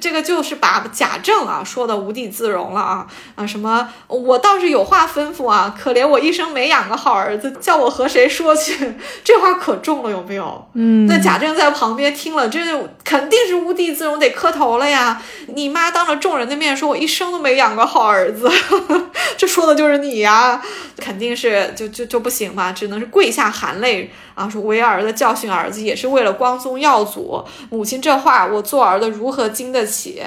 [0.00, 3.06] 这个就是把贾政啊说的无地自容了啊
[3.36, 8.94] 啊什么，我倒是有话吩咐啊，可怜我一生没养个好儿子，叫我和谁说去？
[9.22, 10.68] 这话可重了，有没有？
[10.74, 12.58] 嗯，那贾政在旁边听了，这
[13.04, 15.22] 肯定是无地自容，得磕头了呀。
[15.54, 18.46] 你你妈当着众人的面说，我一生都没养过好儿子，
[19.38, 20.60] 这说的就是你呀，
[20.98, 23.06] 肯定是就就就不行嘛，只能是。
[23.06, 27.42] 跪下含泪啊，说为儿子教训儿子，也是为了光宗耀祖。
[27.70, 30.20] 母亲这话，我做儿子如何经得起？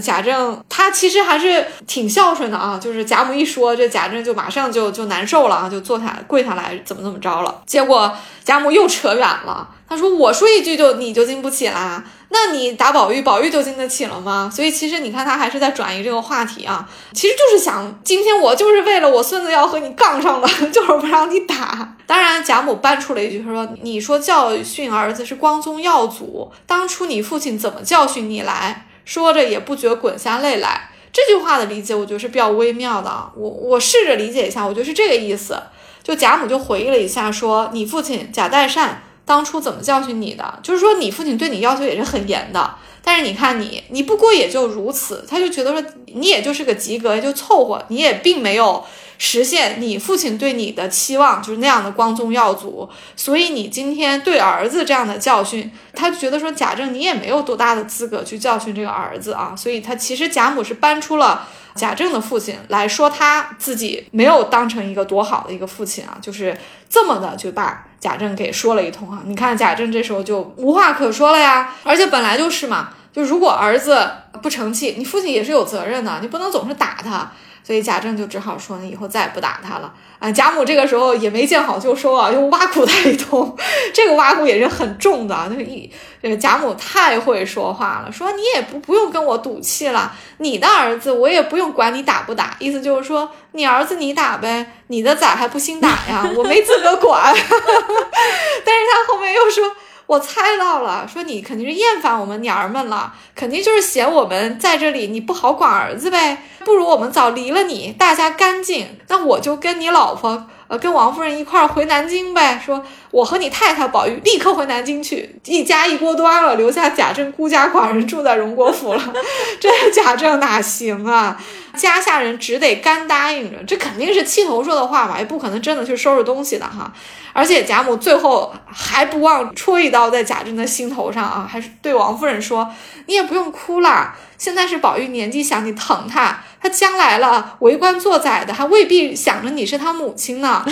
[0.00, 7.62] 贾政他其实还是挺孝顺的啊，就是贾母一说，这贾政就马上就就难受了啊，就坐下跪下来，怎么怎么着了。
[7.66, 12.02] 结果贾母又扯远了，他说我说一句就你就经不起啦。
[12.30, 14.50] 那你打宝玉，宝玉就经得起了吗？
[14.52, 16.88] 所以其实你看，他还是在转移这个话题啊。
[17.12, 21.94] 其实就是想，今天我就是为了我孙子要和你杠上的， 就是不让你打。
[22.06, 30.90] 当然，贾母搬出了一句，他说：“你说教训儿子是光宗耀祖，当初你父亲怎么教训你来？”说着也不觉滚下泪来。
[31.12, 33.30] 这句话的理解，我觉得是比较微妙的。
[33.36, 35.56] 我我试着理解一下，我觉得是这个意思。
[36.02, 40.58] 就贾母就回忆了一下，说：“你父亲贾代善。”当初怎么教训你的？
[40.62, 42.74] 就是说，你父亲对你要求也是很严的。
[43.02, 45.24] 但是你看你，你不过也就如此。
[45.26, 47.82] 他就觉得说，你也就是个及格，就凑合。
[47.88, 48.84] 你也并没有
[49.18, 52.88] 实现你父亲对你的期望，就是那样的光宗耀祖。
[53.16, 59.54] 所以你今天对儿子这样的教训，他觉得说，贾政你也没有多大的资格去教训这个儿子啊。
[59.56, 61.48] 所以他其实贾母是搬出了。
[61.76, 66.56] 贾政的父亲来说，他自己没有当成一个多好的一个父亲啊，就是
[66.88, 69.20] 这么的就把贾政给说了一通啊。
[69.24, 74.08] 你看贾政这时候就无话可说了呀，而且本来就是嘛，就如果儿子
[74.40, 77.32] 不成器，你父亲也是有责任的，你不能总是打他。
[77.64, 79.92] 所以贾政就只好说，那以后再也不打他了。
[80.18, 83.56] 啊，贾母这个时候也没见好就收啊，又挖苦他一通。
[83.92, 85.90] 这个挖苦也是很重的，就是一
[86.22, 97.32] 这个贾母太会说话了，说你也不不用跟我赌气了，你的儿子我也不用管你打不打，意思就是说你儿子你打呗，你的崽还不兴打呀，我没资格管。
[97.34, 99.64] 但是他后面又说。
[100.06, 110.46] 我猜到了，说你肯定是厌烦我们娘儿们了，肯定就是嫌我们在这里你不好管儿子呗，不如我们早离了你，大家干净，那我就跟你老婆。
[110.66, 112.58] 呃，跟王夫人一块儿回南京呗。
[112.64, 119.12] 说我和你太太宝玉立刻回南京去，一家一锅端了，留下贾政孤家寡人住在荣国府了。
[119.60, 121.38] 这贾政哪行啊？
[121.76, 123.62] 家下人只得干答应着。
[123.64, 125.18] 这肯定是气头说的话吧？
[125.18, 126.92] 也不可能真的去收拾东西的哈。
[127.32, 132.72] 而且贾母最后还不忘戳一刀在贾珍的心头上啊，还是对王夫人说
[133.06, 140.64] ：“你也不用哭啦。”现在是宝玉年纪小，你疼他，他将来了为官做宰的，还未必想着你是他母亲呢。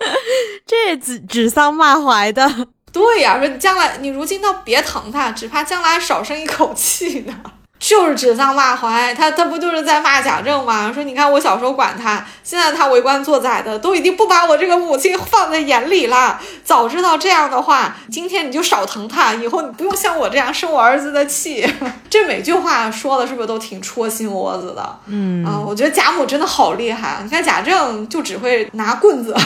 [0.66, 7.34] 这指指桑骂槐的，对呀，说你将来，你如今倒别疼他，只怕将来少生一口气呢。
[7.78, 10.90] 就是指桑骂槐，他他不就是在骂贾政吗？
[10.92, 16.40] 说你看我小时候管他，现在他为官做宰的，都已经不把我这个母亲放在眼里了。
[16.64, 21.66] 早知道这样的话，今天你就少疼他，以后你不用像我这样生我儿子的气。
[22.10, 24.98] 这每句话说的是不是都挺戳心窝子的？
[25.06, 27.20] 嗯啊，我觉得贾母真的好厉害。
[27.22, 29.36] 你看贾政就只会拿棍子，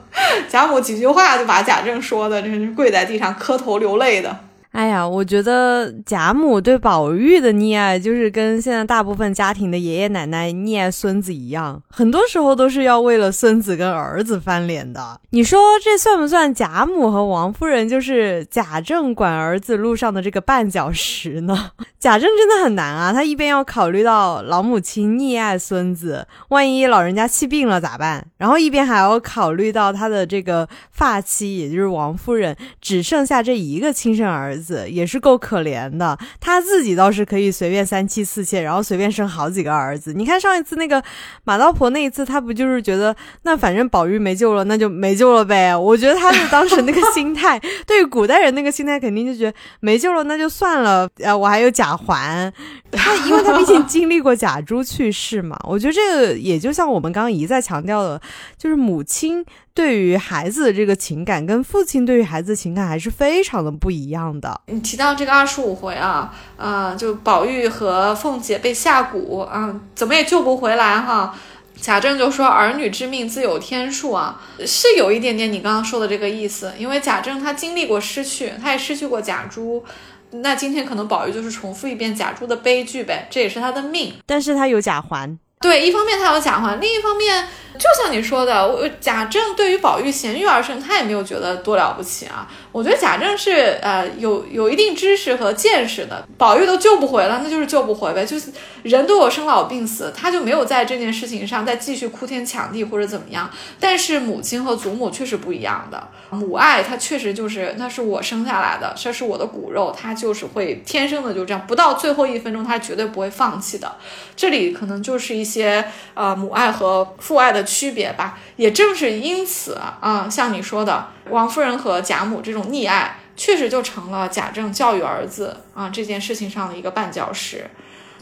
[0.50, 4.36] 贾母几句话就把贾政说的真是跪在地上磕头流泪的。
[4.72, 15.20] 哎呀，我觉得贾母对宝玉的溺爱，就是跟现在大部分家庭的爷爷奶奶溺爱孙子一样，很多时候都是要为了孙子跟儿子翻脸的。
[15.30, 21.72] 你说这算不算贾母和王夫人就是贾政管儿子路上的这个绊脚石呢？
[21.98, 28.24] 贾政真的很难啊，他一边要考虑到老母亲溺爱孙子，万一老人家气病了咋办？
[28.36, 34.57] 然后一边还要考虑到他的这个发妻，也就是王夫人，只剩下这一个亲生儿子。
[34.58, 40.12] 子也是够可怜的，他自己倒是可以随便三妻四妾，然后随便生好几个儿子。
[40.12, 41.02] 你看上一次那个
[41.44, 45.74] 马道婆那一次，他不就是觉得那反正宝玉没救了，那就没救了呗？
[45.76, 51.08] 我觉得他的当时那个心态，对于古代人那个心态，肯定就觉得没救了，那就算了。
[51.20, 52.52] 呃，我还有贾环，
[52.90, 55.58] 他因为他毕竟经历过贾珠去世嘛。
[55.64, 58.20] 我觉得这个也就像我们刚刚一再强调的，
[58.56, 59.44] 就是母亲。
[59.78, 64.60] 对于孩子的这个情感，跟父亲对于孩子的情感还是非常的不一样的。
[64.66, 71.32] 你提到这个二十五回啊，呃，就宝玉和凤姐被下蛊啊，怎么也救不回来哈。
[71.80, 76.72] 贾政就说：“儿女之命自有天数啊，是有一点点你刚刚说的这个意思。
[76.76, 79.84] 因为贾政他经历过失去，他也失去过贾珠，
[80.32, 84.14] 那今天可能宝玉就是重复一遍贾珠的悲剧呗，这也是他的命。
[84.26, 92.48] 但是他有贾环。”对，一方面他有贾环，另一方面，就像你说的，我贾政对于宝玉贤育而生，他也没有觉得多了不起啊。
[92.70, 98.50] 我觉得贾政是呃有有一定知识和见识的，宝玉都救不回了，那就是救不回呗，就是
[98.82, 103.50] 人都有生老病死，他就没有在这件事情上再继续哭天抢地或者怎么样。
[103.80, 113.96] 但是母亲和祖母确实不一样的，母爱它确实就是那是我生下来的，这是我的骨肉，它就是会天生的就这样，不到最后一分钟，她绝对不会放弃的。
[114.36, 118.38] 这里可能就是一些呃母爱和父爱的区别吧。
[118.58, 121.06] 也正是因此啊，像你说的。
[121.30, 127.70] 王夫人和贾母这种溺爱，确实就成了贾政教育儿子啊这件事情上的一个绊脚石。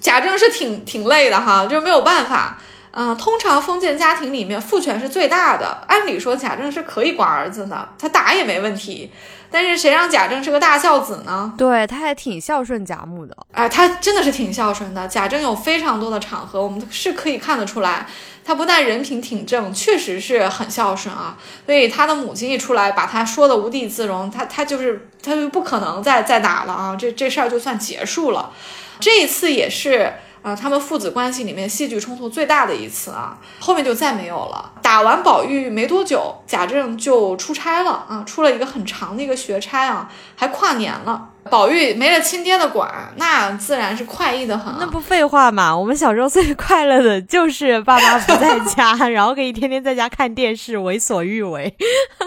[0.01, 2.59] 贾政是挺挺累的哈，就没有办法。
[2.91, 9.11] 嗯，通常封建家庭里面父权是最大的，按理说贾政是可以管儿子的，他打也没问题。
[9.51, 11.53] 但是谁让贾政是个大孝子呢？
[11.57, 13.37] 对，他还挺孝顺贾母的。
[13.53, 15.07] 哎，他真的是挺孝顺的。
[15.07, 18.07] 贾政有非常多的场合，我们是可以看得出来。
[18.47, 21.37] 他不但人品挺正，确实是很孝顺啊。
[21.67, 26.95] 所以他的母亲一出来，把他说的无地自容，他他就是他就不可能再再打了啊。
[26.97, 28.53] 这这事儿就算结束了。
[29.01, 33.37] 这一次也是啊，他们父子关系里面戏剧冲突最大的一次啊。
[33.59, 34.73] 后面就再没有了。
[34.81, 41.31] 打完宝玉没多久，贾政就出差了啊，出了一个很长的一个学差啊，还跨年了。
[41.51, 44.75] 宝玉没了亲爹的管，那自然是快意的很。
[44.79, 45.77] 那不废话嘛？
[45.77, 51.75] 我们小时候最快乐的就是爸妈不在家， 然后可以天天在家看电视，为所欲为。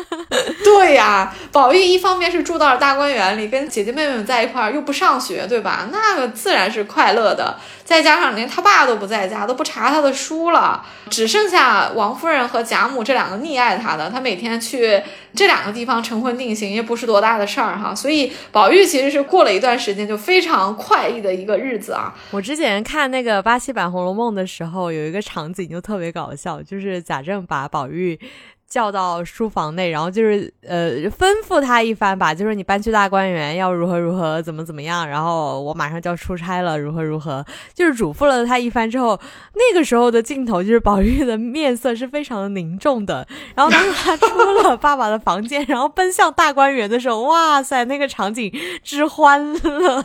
[0.63, 5.87] 对呀，宝玉一方面是住到了大观园里，跟姐姐妹妹们在一块儿，又不上学，对吧？
[5.91, 7.57] 那个自然是快乐的。
[7.83, 15.01] 再加上连他爸都不在家，都不查他的书了，只剩下王夫人和贾母这两个溺爱他的，他每天去
[15.33, 17.93] 这两个地方成婚定型，也不是多大的事儿哈。
[17.93, 22.13] 所以宝玉其实是过了一段时间就非常快意的一个日子啊。
[22.31, 28.19] 我之前看那个八七版《红楼梦》的时候，有一个场景就特别搞笑，就是贾政把宝玉。
[28.69, 39.19] 叫到书房内，然后就是呃吩咐他一番吧，就是你搬去大观园要如何如何，怎么怎么样，然后我马上就要出差了，如何如何，就是嘱咐了他一番之后，
[39.55, 48.53] 那个时候的镜头就是宝玉的面色是非常的凝重的，然后当他出了爸爸的房间，然后奔向大观园的时候，哇塞，那个场景
[48.83, 50.03] 之欢乐，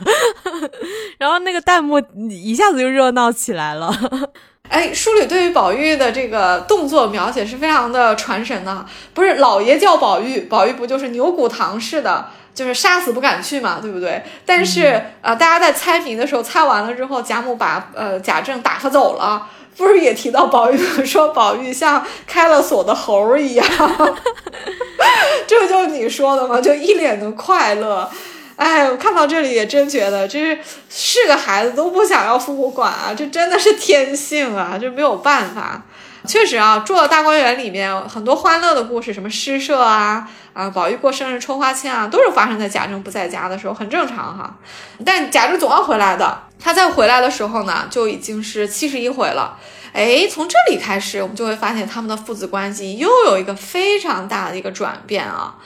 [1.19, 3.93] 然后那个弹幕一下子就热闹起来了。
[4.69, 8.85] 哎，书里对于宝玉的这个动作描写是非常的传神的。
[9.13, 14.23] 不是老爷叫宝玉，宝玉不就是牛骨堂似的，就是杀死不敢去嘛，对不对？
[14.45, 19.47] 但是呃，大家在猜谜的时候猜完了之后，贾母把呃贾政打发走了，
[19.77, 23.67] 不是也提到宝玉 说宝玉像开了锁的猴一样，
[25.47, 26.61] 这不就是你说的吗？
[26.61, 28.11] 就一脸的快乐。
[28.57, 35.83] 哎，我看到这里也真觉得，这是是个孩子都不想要父母管啊，这真的是天性啊，这没有办法。
[36.27, 44.57] 确实啊，住到大观园里面，很多欢乐的故事，什么诗社啊，啊，宝玉过生日抽花签啊，都是发生在贾政不在家的时候，很正常哈。
[45.05, 49.59] 但贾政总要回来的，他在回来的时候呢，就已经是七十一回了。
[49.93, 55.57] 哎，从这里开始，我们就会发现他们的父子关系又有一个非常大的一个转变啊。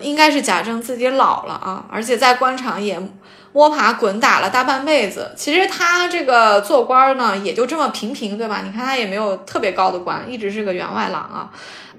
[0.00, 3.00] 应该是贾政自己老了啊，而且在官场也
[3.52, 5.32] 摸爬滚打了大半辈子。
[5.36, 8.62] 其实他这个做官呢，也就这么平平，对吧？
[8.64, 11.50] 你看他也没有特别高的官，一直是个员外郎啊。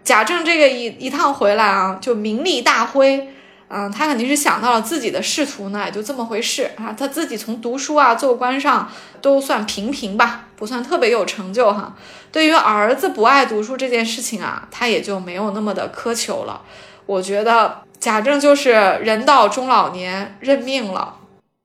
[0.03, 3.29] 贾政这个一一趟回来啊，就名利大灰，
[3.67, 6.95] 嗯，他肯定是想到了自己的仕途呢，也就这么回事啊。
[6.97, 8.89] 他自己从读书啊、做官上
[9.21, 11.93] 都算平平吧，不算特别有成就哈。
[12.31, 16.61] 对于儿子不爱读书这件事情啊，他也就没有那么的苛求了。
[17.05, 21.15] 我觉得贾政就是人到中老年认命了。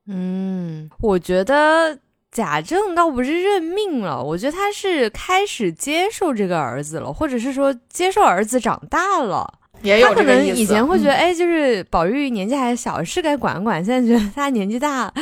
[0.06, 1.98] 嗯，我觉得
[2.30, 9.54] 贾政倒不是认命了，我觉得他是开始接受这个儿子了，或者是说接受儿子长大了。
[9.82, 13.84] 也有他可能以前会觉得，哎，就是宝玉年纪还小，是该管管。
[13.84, 15.12] 现在觉得他年纪大，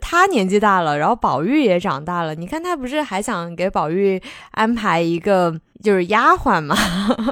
[0.00, 2.34] 他年纪大了，然后宝玉也长大了。
[2.34, 4.20] 你看他不是还想给宝玉
[4.52, 6.76] 安排一个就是丫鬟吗？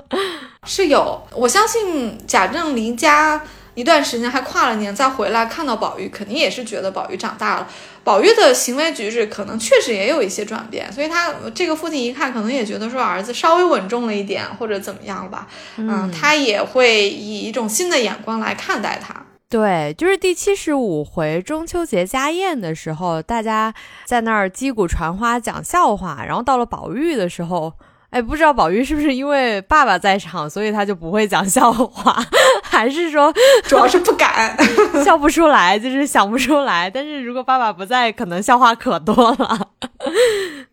[0.64, 3.42] 是有，我相信贾政离家。
[3.74, 7.68] 一段时间还跨了年再回来看到宝玉，肯定也是觉得宝玉长大了。
[8.04, 15.46] 宝玉的行为举止可能确实也有一些转变，所以他这个父亲一看，可能也觉得说儿子稍微稳重了一点，或者怎么样吧。
[15.76, 19.14] 嗯，他也会以一种新的眼光来看待他。
[19.48, 23.72] 对，就是第七十五回中秋节家宴的时候，大家
[24.04, 27.72] 在那儿击鼓传花讲笑话，然后到了宝玉的时候。
[28.12, 32.22] 哎，不知道宝玉是不是因为爸爸在场，所以他就不会讲笑话，
[32.62, 33.32] 还是说
[33.64, 34.54] 主要是不敢
[35.02, 36.90] 笑不出来，就是想不出来。
[36.90, 39.68] 但是如果爸爸不在，可能笑话可多了。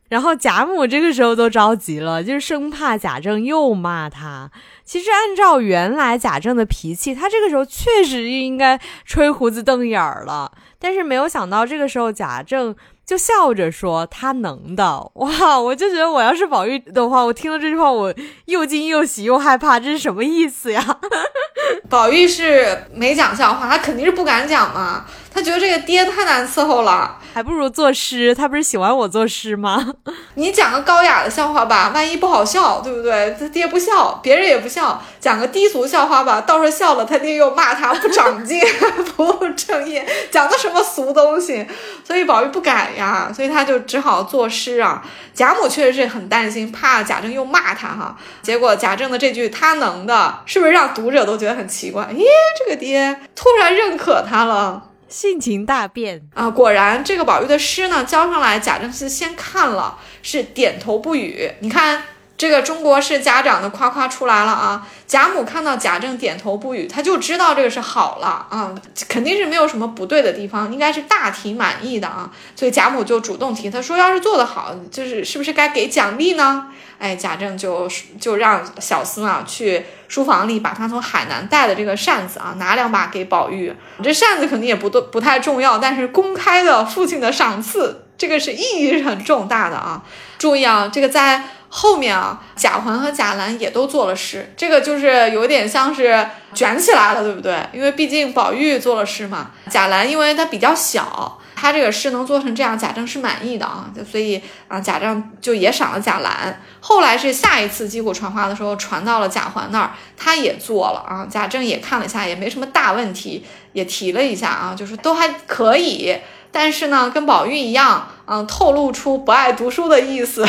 [0.10, 4.52] 然后贾母这个时候都着急了，就是生怕贾政又骂他。
[4.84, 10.52] 其实按照原来贾政的脾气，他这个时候确实应该吹胡子瞪眼儿了。
[10.78, 12.76] 但是没有想到这个时候贾政。
[13.10, 15.60] 就笑着说他能的 哇！
[15.60, 18.14] 我就觉得我要是宝玉的话，我听了这句话，我
[18.46, 20.86] 又惊又喜又害怕，这是什么意思呀？
[21.90, 25.08] 宝玉是没讲笑话，他肯定是不敢讲嘛。
[25.32, 28.34] 他觉得这个爹太难伺候了，还不如作诗。
[28.34, 29.94] 他不是喜欢我作诗吗？
[30.36, 33.36] 你讲个高雅的笑话吧，万一不好笑，对不对？
[33.40, 35.02] 他爹不笑，别人也不笑。
[35.20, 38.62] 讲个低俗笑话吧，到时候笑了，他爹又骂他不长进、
[39.16, 41.66] 不务正业，讲的什么俗东西。
[42.04, 45.04] 所以宝玉不敢呀，所以他就只好作诗啊。
[45.34, 48.18] 贾母确实是很担心，怕贾政又骂他哈。
[48.42, 52.04] 结果贾政的这句“他能的”，是不是让读者都觉得很奇怪？
[52.12, 52.24] 咦，
[52.58, 54.84] 这个爹突然认可他了。
[55.10, 56.50] 性情大变啊！
[56.50, 61.52] 果然，这个宝玉的诗呢交上来，贾政是先看了，是点头不语。
[61.60, 62.04] 你看，
[62.40, 64.88] 这个中国式家长的夸夸出来了啊！
[65.06, 68.74] 贾母看到贾政点头不语，他就知道这个是好了啊，
[69.10, 72.32] 肯定是没有什么不对的地方，应该是大体满意的啊。
[72.56, 76.68] 所以贾母就主动提，他说要是做得好，就是是不是该给奖励呢？
[76.98, 83.76] 哎，贾政就就让小厮啊去书房里把他从海南带的这个扇子啊拿两把给宝玉。
[84.02, 90.02] 这扇子肯定也不都不太重要，但是公开的父亲的赏赐，这个是意义是很重大的啊。
[90.38, 97.58] 注意啊，这个在后面啊，贾环和贾兰也都做了诗，这个就是有点像是卷起来了，对不对？
[97.72, 101.38] 因为毕竟宝玉做了诗嘛，贾兰因为他比较小。
[101.62, 106.62] 他这个诗能做成这样，贾政是满意的啊，所以啊，贾政就也赏了贾兰。
[106.80, 116.16] 后来是下一次击鼓传花的时候，传到了贾环那儿，他也做了啊，贾政也看了一下，也没什么大问题，也提了一下啊，就是都还可以。
[116.52, 120.46] 但是呢，跟宝玉一样，嗯，透露出不爱读书的意思，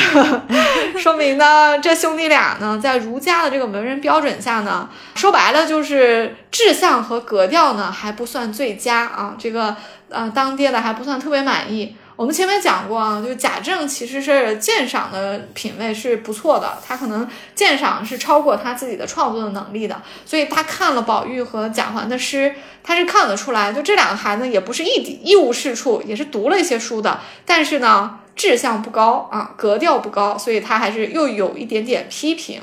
[0.99, 9.77] 说明呢，这兄弟俩呢，在儒家的这个文人标准下呢，说白了就是志向和格调呢还不算最佳啊，这个
[10.09, 11.95] 呃当爹的还不算特别满意。
[12.21, 32.61] 我们前面讲过啊，就贾政其实是鉴赏的品味是不错的，他可能鉴赏是超过他自己的创作的能力的，所以他看了宝玉和贾环的诗，他是看得出来，就这两个孩子也不是一一无是处，也是读了一些书的，但是呢，志向不高啊，格调不高，所以他还是又有一点点批评。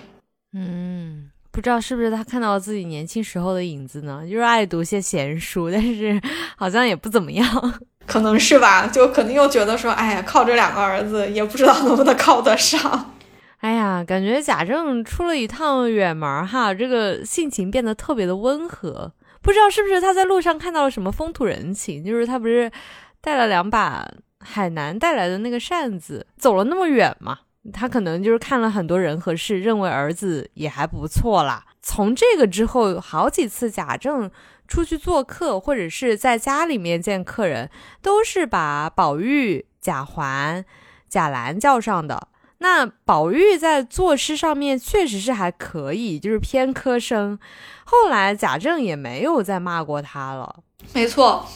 [0.53, 4.21] 嗯，不知道是不是他看到了自己年轻时候的影子呢？
[4.29, 6.21] 就是爱读些闲书，但是
[6.55, 7.81] 好像也不怎么样。
[8.07, 13.13] 可能是吧，就肯定又觉得说，哎呀，靠这两个儿子也不知道能不能靠得上。
[13.59, 19.11] 哎呀，感觉贾政出了一趟远门哈，这个性情变得特别的温和。
[19.41, 22.71] 不知道是不是他在路上看到了什么风土人情，就是他不是
[23.19, 24.07] 带了两把
[24.39, 27.39] 海南带来的那个扇子，走了那么远嘛，
[27.73, 31.65] 他可能就是看了很多人和事，认为儿子也还不错啦。
[31.81, 34.31] 从这个之后，好几次贾政。
[34.67, 37.69] 出去做客，或者是在家里面见客人，
[38.01, 40.65] 都是把宝玉、贾环、
[41.07, 42.27] 贾兰叫上的。
[42.59, 47.37] 那宝玉在作诗上面确实是还可以，就是偏科生。
[47.85, 50.63] 后来贾政也没有再骂过他了。
[50.93, 51.47] 没错，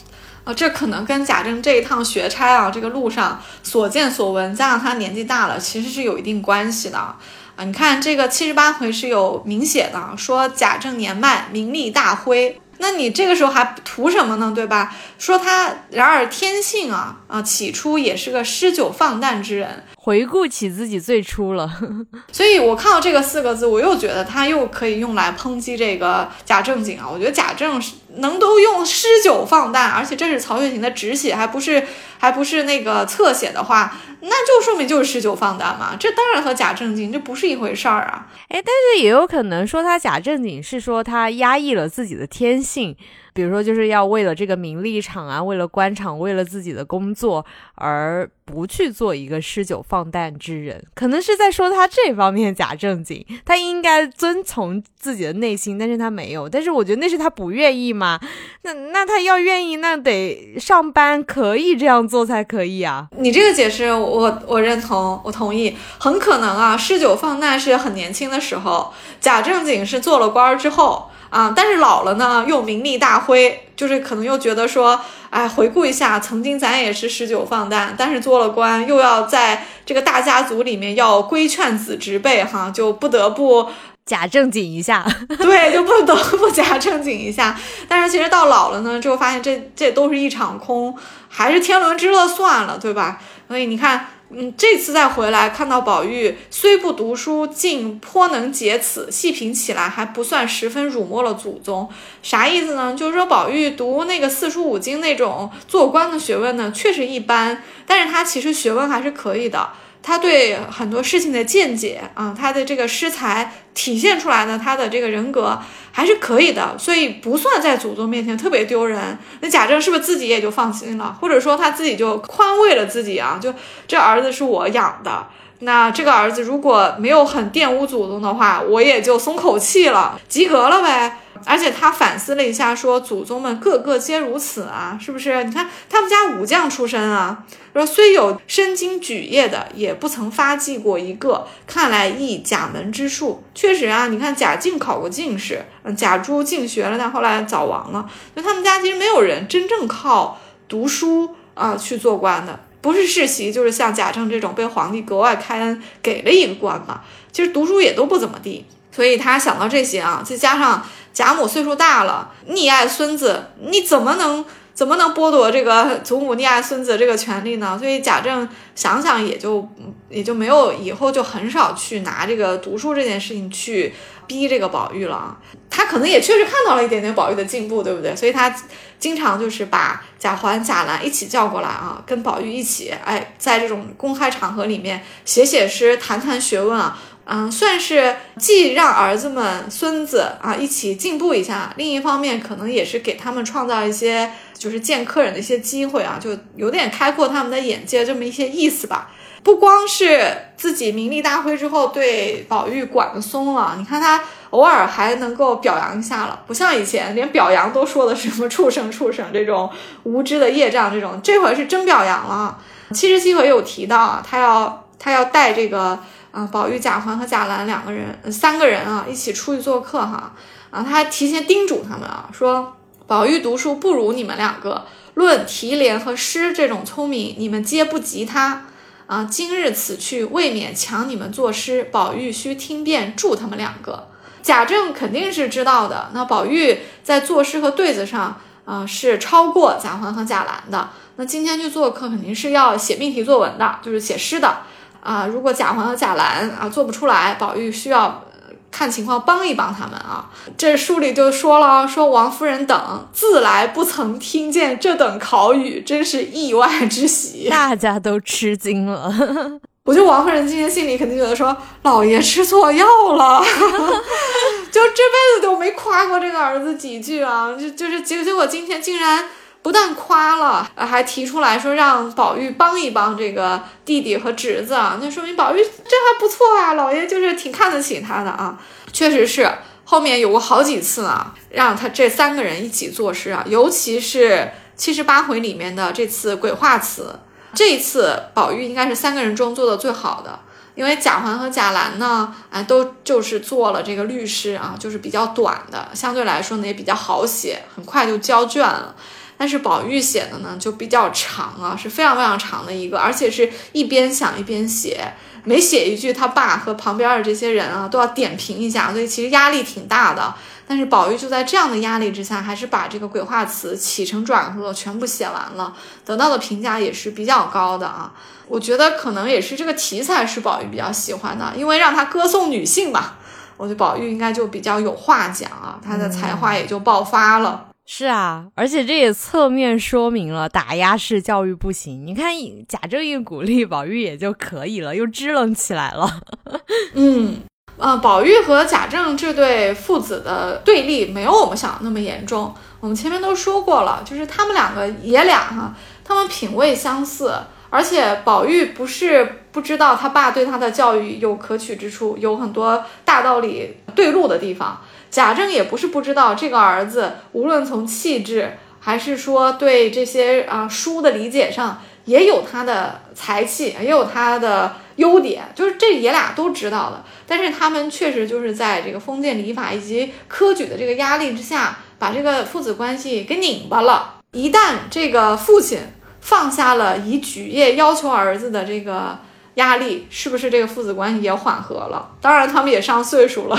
[0.44, 7.18] 啊，这可能跟贾政这一趟学差啊，这个路上所见所闻，加上他年纪大了，其实是有一定关系的啊。
[7.58, 12.61] 你看这个七十八回是有明写的，说贾政年迈，名利大灰。
[12.82, 14.52] 那你这个时候还图什么呢？
[14.54, 14.92] 对吧？
[15.18, 19.84] 说他然而天性啊啊，起初也是个诗酒放诞之人。
[19.94, 21.70] 回顾起自己最初了，
[22.32, 27.08] 所以我看到这个四个字，我又觉得他又可以用来抨击这个贾正经啊。
[27.08, 27.80] 我觉得贾政
[28.16, 31.86] 能都用诗酒放大，而且这是曹雪芹的直写，还不是
[32.18, 35.96] 还不是那个侧写的话，那就说明就是诗酒放大嘛。
[35.98, 38.26] 这当然和假正经这不是一回事儿啊。
[38.48, 42.96] 哎，但是也有可能说他假正经是说他压抑了自己的天性。
[43.32, 47.44] 比如说，就是要为了这个名利场啊，为了官场，为了自己的工作，
[47.76, 56.48] 而不去做一个诗酒放诞之人，可能是在说他这方面假正经，他应该遵从自己的内心，但是他没有。
[56.48, 58.20] 但是我觉得那是他不愿意嘛，
[58.62, 63.08] 那那他要愿意，那得上班可以这样做才可以啊。
[63.16, 65.74] 你这个解释，我我认同，我同意。
[65.98, 71.08] 很可能啊，诗酒放诞是很年轻的时候，假正经是做了官之后。
[71.32, 83.66] 啊，但是老了呢，又名利大灰，就是可能又觉得说，哎，回顾一下，曾经咱也是十九放诞，但是做了官，又要在这个大家族里面要规劝子侄辈，哈，就不得不
[84.04, 85.06] 假正经一下，
[85.40, 87.58] 对，就不得不假正经一下。
[87.88, 90.94] 但是其实到老了呢，就发现这这都是一场空，
[91.30, 93.18] 还是天伦之乐算了，对吧？
[93.48, 94.08] 所以你看。
[94.34, 101.88] 嗯，这次再回来看到宝玉虽不读书，竟颇能解此，细品起来还不算十分辱没了祖宗。
[102.22, 102.94] 啥意思呢？
[102.94, 109.68] 就是说宝玉读那个四书五经那种做官的学问呢，确实一般，但是他其实学问还是可以的。
[110.02, 115.58] 他对很多事情的见解啊，他的这个诗才体现出来呢他的这个人格
[115.92, 119.16] 还是可以的，所以不算在祖宗面前特别丢人。
[119.40, 123.38] 那贾政是不是自己也就放心了，或者说他自己就宽慰了自己啊？
[123.40, 123.54] 就
[123.86, 125.26] 这儿子是我养的，
[125.60, 131.18] 那这个儿子如果没有很玷污祖宗的话，我也就松口气了，及格了呗。
[131.44, 135.44] 而且他反思了一下，说祖宗们个个皆如此啊，是不是？
[135.44, 141.46] 你看他们家武将出身啊，说虽有身经举业的，也不曾发迹过一个。
[141.66, 144.08] 看来亦贾门之术，确实啊。
[144.08, 148.08] 你看贾敬考过进士，嗯，贾珠进学了，但后来早亡了。
[148.36, 150.38] 就他们家其实没有人真正靠
[150.68, 157.00] 读书啊去做官的，不是世袭，就是像贾政这种被皇帝格外开恩给了一个官嘛。
[157.32, 160.82] 其实读书也都不怎么地，所以他想到这些啊，再加上。
[161.12, 167.78] 贾母岁数大了，溺爱孙子，你怎么能怎么能剥夺这个 祖母溺爱孙子这个权利呢？
[167.78, 169.68] 所以贾政想想也就
[170.08, 173.92] 也就没有以后就很少去拿这个读书这件事情去
[174.26, 175.36] 逼这个宝玉了。
[175.68, 178.14] 他可能也确实看到了一点点宝玉的进步，对不对？
[178.16, 178.54] 所以他
[178.98, 186.98] 经常就是把贾环、贾兰一起叫过来啊，跟宝玉一起，哎，在这种公开场合里面写写诗、谈谈学问啊。
[187.24, 199.12] 嗯，算是既让儿子们、孙子啊一起进步一下，另一方面可能也是给他们创造一些就是见客人的一些机会啊，就有点开阔他们的眼界这么一些意思吧。
[199.44, 209.70] 不光是自己名利大会之后对宝玉管的松了，你看他偶尔还能够表扬一下了，不像以前连表扬都说的什么畜生畜生这种
[210.02, 212.58] 无知的业障这种，这回是真表扬了。
[212.92, 216.00] 七十七回有提到啊，他要他要带这个。
[216.32, 220.32] 啊，宝玉、贾环和贾兰两个人，三个人啊，一起出去做客哈。
[220.70, 222.74] 啊，他还提前叮嘱他们啊，说
[223.06, 228.64] 宝玉读书不如你们两个，论提联和诗这种聪明，你们皆不及他。
[229.06, 234.08] 啊，今日此去，未免抢你们作诗，宝玉须听便助他们两个。
[234.42, 240.88] 贾政肯定是知道的，那宝玉在作诗和对子上啊，是超过贾环和贾兰的。
[241.16, 244.62] 那今天去做客，肯定是要写命题作文的，就是写诗的。
[245.02, 248.22] 啊，如果贾环和贾兰啊做不出来，宝玉需要
[248.70, 250.30] 看情况帮一帮他们啊。
[250.56, 259.12] 这书里就说了，说王夫人等自来不曾听见这等考语，真是意外之喜，大家都吃惊了。
[259.84, 263.42] 我觉得王夫人今天心里肯定觉得说，老爷吃错药了，
[264.70, 269.24] 就这辈子都没夸过这个儿子几句啊，就就是结结果今天竟然。
[269.62, 278.58] 不但夸了，还提出来说让宝玉帮一帮这个弟弟和侄子啊，那说明宝玉这还不错啊，老爷就是挺看得起他的啊。
[278.92, 279.48] 确实是，
[279.84, 287.20] 后面有过好几次啊，让他这三个人一起作诗啊，尤其是七十八回里面的这次鬼话词，
[287.54, 290.40] 这一次宝玉应该是三个人中做的最好的，
[290.74, 298.94] 因为贾环和贾兰呢，哎，都就是做了这个律诗啊，就是比较短的，相对来说呢也比较好写，很快就交卷了。
[299.42, 305.12] 但是宝玉写的呢就比较长啊，是非常非常长的一个，而且是一边想一边写，
[305.42, 310.32] 每写一句，他爸和旁边的这些人啊都要点评一下，所以其实压力挺大的。
[310.64, 315.74] 但是宝玉就在这样的压力之下，还是把这个鬼话词起承转合全部写完了，
[316.04, 318.12] 得到的评价也是比较高的啊。
[318.46, 323.14] 我觉得可能也是这个题材是宝玉比较喜欢的，因为让他歌颂女性嘛，
[323.56, 327.71] 我觉得宝玉应该就比较有话讲啊，他的才华也就爆发了。
[327.84, 332.06] 是啊，而且这也侧面说明了打压式教育不行。
[332.06, 332.32] 你看
[332.68, 336.20] 贾政一鼓励，宝玉也就可以了，又支棱起来了。
[336.94, 337.36] 嗯。
[337.78, 342.54] 呃，宝玉和贾政这对父子的对立没有我们想的那么严重。
[342.80, 345.74] 我们前面都说过了，就是他们两个爷俩哈，
[346.04, 347.34] 他们品味相似，
[347.70, 354.80] 而且宝玉不是不知道他爸对他的教育有可取之处，有很多大道理对路的地方。
[355.12, 364.74] 贾政也不是不知道这个儿子，无论从气质还是说对这些啊书的理解上，也有他的才气，也有他的。
[364.96, 374.16] 优点就是这爷俩都知道的，但是他们确实就是在这个封建礼法以及科举的这个压力之下，把这个父子关系给拧巴了。
[374.32, 375.78] 一旦这个父亲
[376.20, 379.18] 放下了以举业要求儿子的这个
[379.54, 382.10] 压力，是不是这个父子关系也缓和了？
[382.20, 383.58] 当然，他们也上岁数了。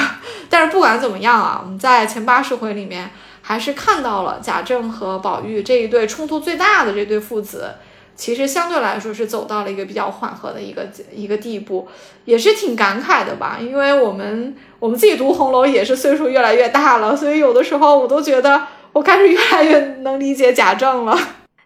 [0.49, 7.75] 但是不管怎么样啊，我们在前八十回里面还是看到了贾政和宝玉这一对冲突最大的这对父子。
[8.15, 11.87] 其实相对来说是走到了一个比较缓和的一个一个地步，
[12.25, 13.57] 也是挺感慨的吧。
[13.59, 21.17] 因为我们我们自己读《红楼》也是岁数越来越大了，所以有的时候我都觉得我开始越来越能理解贾政了。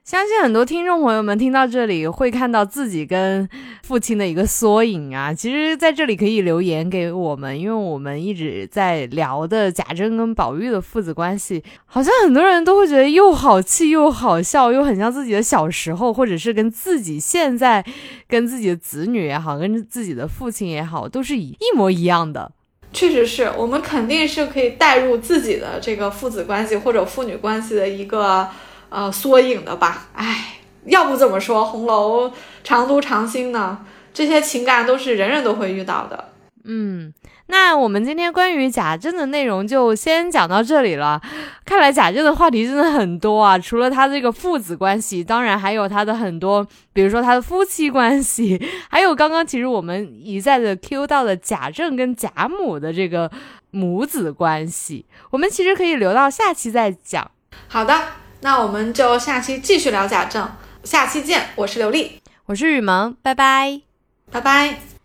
[0.08, 3.46] 相信很多听众朋友们听到这里会看到自己跟
[3.84, 5.34] 父亲的一个缩影啊！
[5.34, 17.84] 其实，在这里可以留言给我们，因为我们一直在聊的贾政跟宝玉的父子关系，好像很多人都会觉得又好气又好笑，又很像自己的小时候，或者是跟自己现在
[18.30, 22.50] 跟自己的子女也好，跟自己的父亲也好，都是一一模一样的。
[22.94, 28.48] 确实是我们肯定是可以带入自己的这个父子关系或者父女关系的一个。
[28.90, 32.32] 呃，缩影的吧，哎，要不怎么说红楼
[32.64, 33.86] 常读常新呢？
[34.14, 36.30] 这些情感都是人人都会遇到的。
[36.70, 37.14] 嗯，
[37.46, 41.22] 那我们今天关于贾政的内容就先讲到这里了。
[41.64, 53.32] 看来贾政的话题真的很多啊，除了他这个父子关系，当然还有他的很多，比如说他的夫妻关系， 还有刚刚其实我们一再的 Q 到的贾政跟贾母的这个
[53.72, 57.30] 母子关系，我们其实可以留到下期再讲。
[57.68, 57.94] 好的。
[58.42, 60.48] 那我们就下期继续聊假证，
[60.84, 61.50] 下期见。
[61.56, 63.82] 我是刘丽，我是雨萌，拜拜，
[64.32, 64.97] 拜拜。